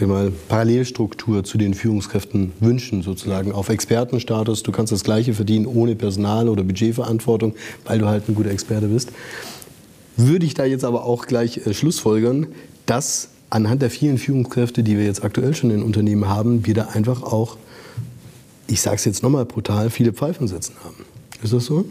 sag 0.00 0.08
mal, 0.08 0.32
Parallelstruktur 0.48 1.44
zu 1.44 1.58
den 1.58 1.74
Führungskräften 1.74 2.52
wünschen, 2.60 3.02
sozusagen 3.02 3.52
auf 3.52 3.68
Expertenstatus. 3.68 4.62
Du 4.62 4.72
kannst 4.72 4.92
das 4.92 5.04
Gleiche 5.04 5.34
verdienen 5.34 5.66
ohne 5.66 5.94
Personal- 5.94 6.48
oder 6.48 6.64
Budgetverantwortung, 6.64 7.54
weil 7.84 7.98
du 7.98 8.06
halt 8.06 8.28
ein 8.28 8.34
guter 8.34 8.50
Experte 8.50 8.88
bist. 8.88 9.12
Würde 10.16 10.46
ich 10.46 10.54
da 10.54 10.64
jetzt 10.64 10.84
aber 10.84 11.04
auch 11.04 11.26
gleich 11.26 11.66
äh, 11.66 11.74
schlussfolgern, 11.74 12.48
dass 12.86 13.28
anhand 13.50 13.82
der 13.82 13.90
vielen 13.90 14.18
Führungskräfte, 14.18 14.82
die 14.82 14.96
wir 14.96 15.04
jetzt 15.04 15.22
aktuell 15.22 15.54
schon 15.54 15.70
in 15.70 15.82
Unternehmen 15.82 16.28
haben, 16.28 16.66
wir 16.66 16.74
da 16.74 16.88
einfach 16.94 17.22
auch, 17.22 17.56
ich 18.66 18.80
sage 18.80 18.96
es 18.96 19.04
jetzt 19.04 19.22
nochmal 19.22 19.44
brutal, 19.44 19.90
viele 19.90 20.12
Pfeifen 20.12 20.48
setzen 20.48 20.74
haben. 20.84 21.04
Ist 21.42 21.52
das 21.52 21.66
so? 21.66 21.84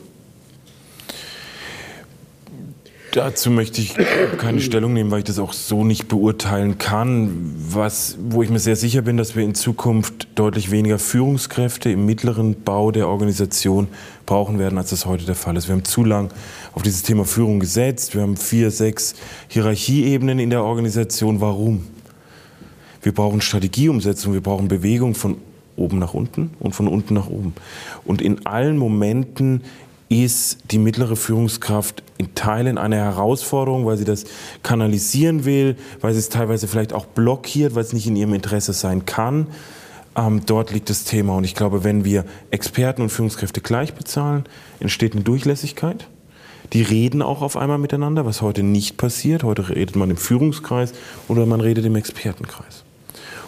Dazu 3.12 3.50
möchte 3.50 3.82
ich 3.82 3.96
keine 4.38 4.62
Stellung 4.62 4.94
nehmen, 4.94 5.10
weil 5.10 5.20
ich 5.20 5.26
das 5.26 5.40
auch 5.40 5.54
so 5.54 5.84
nicht 5.84 6.08
beurteilen 6.08 6.78
kann. 6.78 7.56
Was, 7.70 8.18
wo 8.22 8.44
ich 8.44 8.50
mir 8.50 8.60
sehr 8.60 8.76
sicher 8.76 9.02
bin, 9.02 9.18
dass 9.18 9.36
wir 9.36 9.44
in 9.44 9.56
Zukunft 9.56 10.28
deutlich 10.36 10.70
weniger 10.70 11.00
Führungskräfte 11.00 11.90
im 11.90 12.06
mittleren 12.06 12.62
Bau 12.64 12.92
der 12.92 13.08
Organisation 13.08 13.88
brauchen 14.26 14.60
werden, 14.60 14.78
als 14.78 14.92
das 14.92 15.06
heute 15.06 15.26
der 15.26 15.36
Fall 15.36 15.58
ist. 15.58 15.68
Wir 15.68 15.76
haben 15.76 15.86
zu 15.86 16.04
lang 16.04 16.30
auf 16.74 16.84
dieses 16.84 17.02
Thema 17.02 17.26
Führung 17.26 17.60
gesetzt. 17.60 18.14
Wir 18.14 18.22
haben 18.22 18.38
vier, 18.38 18.70
sechs 18.70 19.16
Hierarchieebenen 19.48 20.38
in 20.38 20.52
der 20.52 20.64
Organisation. 20.64 21.42
Warum? 21.42 21.88
Wir 23.02 23.14
brauchen 23.14 23.42
Strategieumsetzung, 23.42 24.34
wir 24.34 24.42
brauchen 24.42 24.68
Bewegung 24.68 25.16
von 25.16 25.38
oben 25.78 25.98
nach 25.98 26.14
unten 26.14 26.52
und 26.60 26.76
von 26.76 26.88
unten 26.88 27.14
nach 27.14 27.28
oben. 27.28 27.54
Und 28.06 28.22
in 28.22 28.46
allen 28.46 28.78
Momenten 28.78 29.64
ist 30.10 30.58
die 30.72 30.80
mittlere 30.80 31.16
Führungskraft 31.16 32.04
in 32.18 32.34
Teilen 32.34 32.80
eine 32.80 32.98
Herausforderung, 32.98 33.86
weil 33.86 33.98
sie 33.98 34.06
das 34.06 34.26
kanalisieren 34.64 35.46
will, 35.46 35.78
weil 36.02 36.14
sie 36.14 36.20
es 36.20 36.30
teilweise 36.30 36.68
vielleicht 36.68 36.94
auch 36.94 37.06
blockiert, 37.06 37.76
weil 37.76 37.84
es 37.84 37.94
nicht 37.94 38.08
in 38.08 38.16
ihrem 38.16 38.34
Interesse 38.34 38.74
sein 38.74 39.06
kann. 39.06 39.48
Ähm, 40.16 40.42
dort 40.48 40.72
liegt 40.72 40.90
das 40.90 41.04
Thema. 41.04 41.38
Und 41.38 41.44
ich 41.44 41.54
glaube, 41.54 41.84
wenn 41.84 42.04
wir 42.06 42.26
Experten 42.50 43.04
und 43.04 43.10
Führungskräfte 43.10 43.62
gleich 43.62 43.94
bezahlen, 43.94 44.46
entsteht 44.80 45.14
eine 45.14 45.24
Durchlässigkeit. 45.24 46.08
Die 46.74 46.82
reden 46.82 47.22
auch 47.22 47.42
auf 47.42 47.56
einmal 47.56 47.78
miteinander, 47.78 48.26
was 48.26 48.42
heute 48.42 48.64
nicht 48.64 48.98
passiert. 48.98 49.44
Heute 49.44 49.70
redet 49.70 49.96
man 49.96 50.10
im 50.10 50.18
Führungskreis 50.18 50.94
oder 51.28 51.46
man 51.46 51.62
redet 51.62 51.86
im 51.86 51.96
Expertenkreis. 51.96 52.84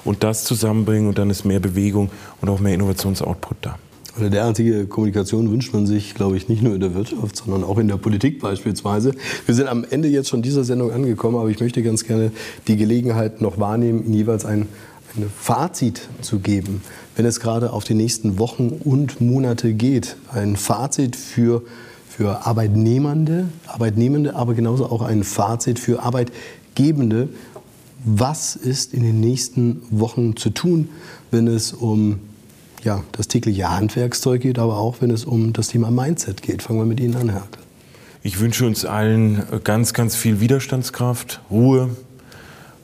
Und 0.04 0.24
das 0.24 0.44
zusammenbringen 0.44 1.08
und 1.08 1.18
dann 1.18 1.30
ist 1.30 1.44
mehr 1.44 1.60
Bewegung 1.60 2.12
und 2.40 2.50
auch 2.50 2.60
mehr 2.60 2.74
Innovationsoutput 2.74 3.58
da. 3.62 3.78
Eine 4.18 4.30
derartige 4.30 4.88
Kommunikation 4.88 5.50
wünscht 5.52 5.74
man 5.74 5.88
sich, 5.88 6.16
glaube 6.16 6.36
ich, 6.36 6.50
nicht 6.50 6.62
nur 6.62 6.74
in 6.74 6.82
der 6.82 6.94
Wirtschaft, 6.94 7.38
sondern 7.38 7.64
auch 7.64 7.78
in 7.78 7.88
der 7.88 7.96
Politik 7.96 8.42
beispielsweise. 8.42 9.14
Wir 9.46 9.56
sind 9.56 9.70
am 9.70 9.86
Ende 9.90 10.10
jetzt 10.10 10.28
schon 10.28 10.42
dieser 10.42 10.66
Sendung 10.66 10.92
angekommen, 10.92 11.38
aber 11.38 11.50
ich 11.50 11.62
möchte 11.62 11.82
ganz 11.82 12.04
gerne 12.04 12.32
die 12.68 12.76
Gelegenheit 12.76 13.40
noch 13.40 13.58
wahrnehmen, 13.58 14.04
Ihnen 14.04 14.14
jeweils 14.14 14.44
ein, 14.44 14.68
ein 15.16 15.32
Fazit 15.40 16.10
zu 16.20 16.40
geben, 16.40 16.82
wenn 17.16 17.26
es 17.26 17.40
gerade 17.40 17.72
auf 17.72 17.86
die 17.86 17.94
nächsten 17.94 18.38
Wochen 18.38 18.82
und 18.84 19.22
Monate 19.22 19.74
geht. 19.74 20.18
Ein 20.34 20.58
Fazit 20.58 21.16
für, 21.16 21.62
für 22.10 22.46
Arbeitnehmende, 22.46 23.48
Arbeitnehmende, 23.66 24.36
aber 24.36 24.56
genauso 24.56 24.88
auch 24.88 25.04
ein 25.04 25.24
Fazit 25.24 25.80
für 25.80 26.04
Arbeitgebende. 26.04 27.30
Was 28.04 28.58
ist 28.58 28.94
in 28.94 29.04
den 29.04 29.22
nächsten 29.22 29.82
Wochen 29.90 30.36
zu 30.36 30.50
tun, 30.50 30.90
wenn 31.30 31.48
es 31.48 31.72
um 31.72 32.20
ja, 32.84 33.04
das 33.12 33.28
tägliche 33.28 33.70
Handwerkszeug 33.70 34.42
geht, 34.42 34.60
aber 34.60 34.78
auch 34.78 34.98
wenn 35.02 35.12
es 35.12 35.26
um 35.26 35.54
das 35.54 35.70
Thema 35.70 35.92
Mindset 35.92 36.42
geht. 36.42 36.64
Fangen 36.64 36.80
wir 36.80 36.86
mit 36.86 37.00
Ihnen 37.00 37.16
an, 37.16 37.30
Herr. 37.30 37.48
Ich 38.24 38.40
wünsche 38.40 38.66
uns 38.66 38.86
allen 38.86 39.44
ganz, 39.64 39.94
ganz 39.94 40.16
viel 40.16 40.40
Widerstandskraft, 40.40 41.42
Ruhe 41.50 41.90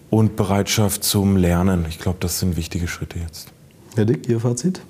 und 0.10 0.36
Bereitschaft 0.36 1.03
zum 1.03 1.38
Lernen. 1.38 1.86
Ich 1.89 1.99
glaube, 1.99 2.17
das 2.19 2.39
sind 2.39 2.57
wichtige 2.57 2.88
Schritte 2.88 3.19
jetzt. 3.19 3.51
Herr 3.95 4.05
Dick, 4.05 4.27
Ihr 4.27 4.39
Fazit? 4.39 4.81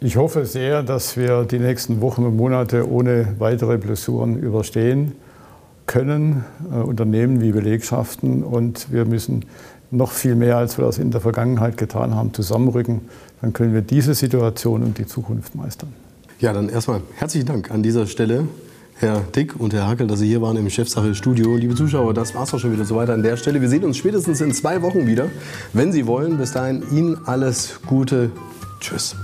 Ich 0.00 0.16
hoffe 0.16 0.46
sehr, 0.46 0.82
dass 0.82 1.16
wir 1.16 1.44
die 1.44 1.60
nächsten 1.60 2.00
Wochen 2.00 2.24
und 2.24 2.36
Monate 2.36 2.90
ohne 2.90 3.36
weitere 3.38 3.78
Blessuren 3.78 4.36
überstehen 4.36 5.12
können, 5.86 6.44
äh, 6.72 6.76
Unternehmen 6.76 7.40
wie 7.40 7.52
Belegschaften. 7.52 8.42
Und 8.42 8.92
wir 8.92 9.04
müssen 9.04 9.44
noch 9.92 10.10
viel 10.10 10.34
mehr, 10.34 10.56
als 10.56 10.78
wir 10.78 10.84
das 10.84 10.98
in 10.98 11.10
der 11.10 11.20
Vergangenheit 11.20 11.76
getan 11.76 12.14
haben, 12.14 12.32
zusammenrücken. 12.34 13.02
Dann 13.40 13.52
können 13.52 13.74
wir 13.74 13.82
diese 13.82 14.14
Situation 14.14 14.82
und 14.82 14.98
die 14.98 15.06
Zukunft 15.06 15.54
meistern. 15.54 15.92
Ja, 16.40 16.52
dann 16.52 16.68
erstmal 16.68 17.02
herzlichen 17.14 17.46
Dank 17.46 17.70
an 17.70 17.82
dieser 17.82 18.06
Stelle. 18.06 18.48
Herr 18.96 19.20
Dick 19.34 19.58
und 19.58 19.74
Herr 19.74 19.88
Hackel, 19.88 20.06
dass 20.06 20.20
Sie 20.20 20.28
hier 20.28 20.42
waren 20.42 20.56
im 20.56 20.70
Chefsache-Studio. 20.70 21.56
Liebe 21.56 21.74
Zuschauer, 21.74 22.14
das 22.14 22.34
war's 22.34 22.54
auch 22.54 22.58
schon 22.58 22.72
wieder 22.72 22.84
so 22.84 22.96
weiter 22.96 23.14
an 23.14 23.22
der 23.22 23.36
Stelle. 23.36 23.60
Wir 23.60 23.68
sehen 23.68 23.84
uns 23.84 23.96
spätestens 23.96 24.40
in 24.40 24.52
zwei 24.52 24.80
Wochen 24.82 25.06
wieder, 25.06 25.28
wenn 25.72 25.92
Sie 25.92 26.06
wollen. 26.06 26.38
Bis 26.38 26.52
dahin 26.52 26.84
Ihnen 26.92 27.18
alles 27.26 27.80
Gute. 27.86 28.30
Tschüss. 28.80 29.16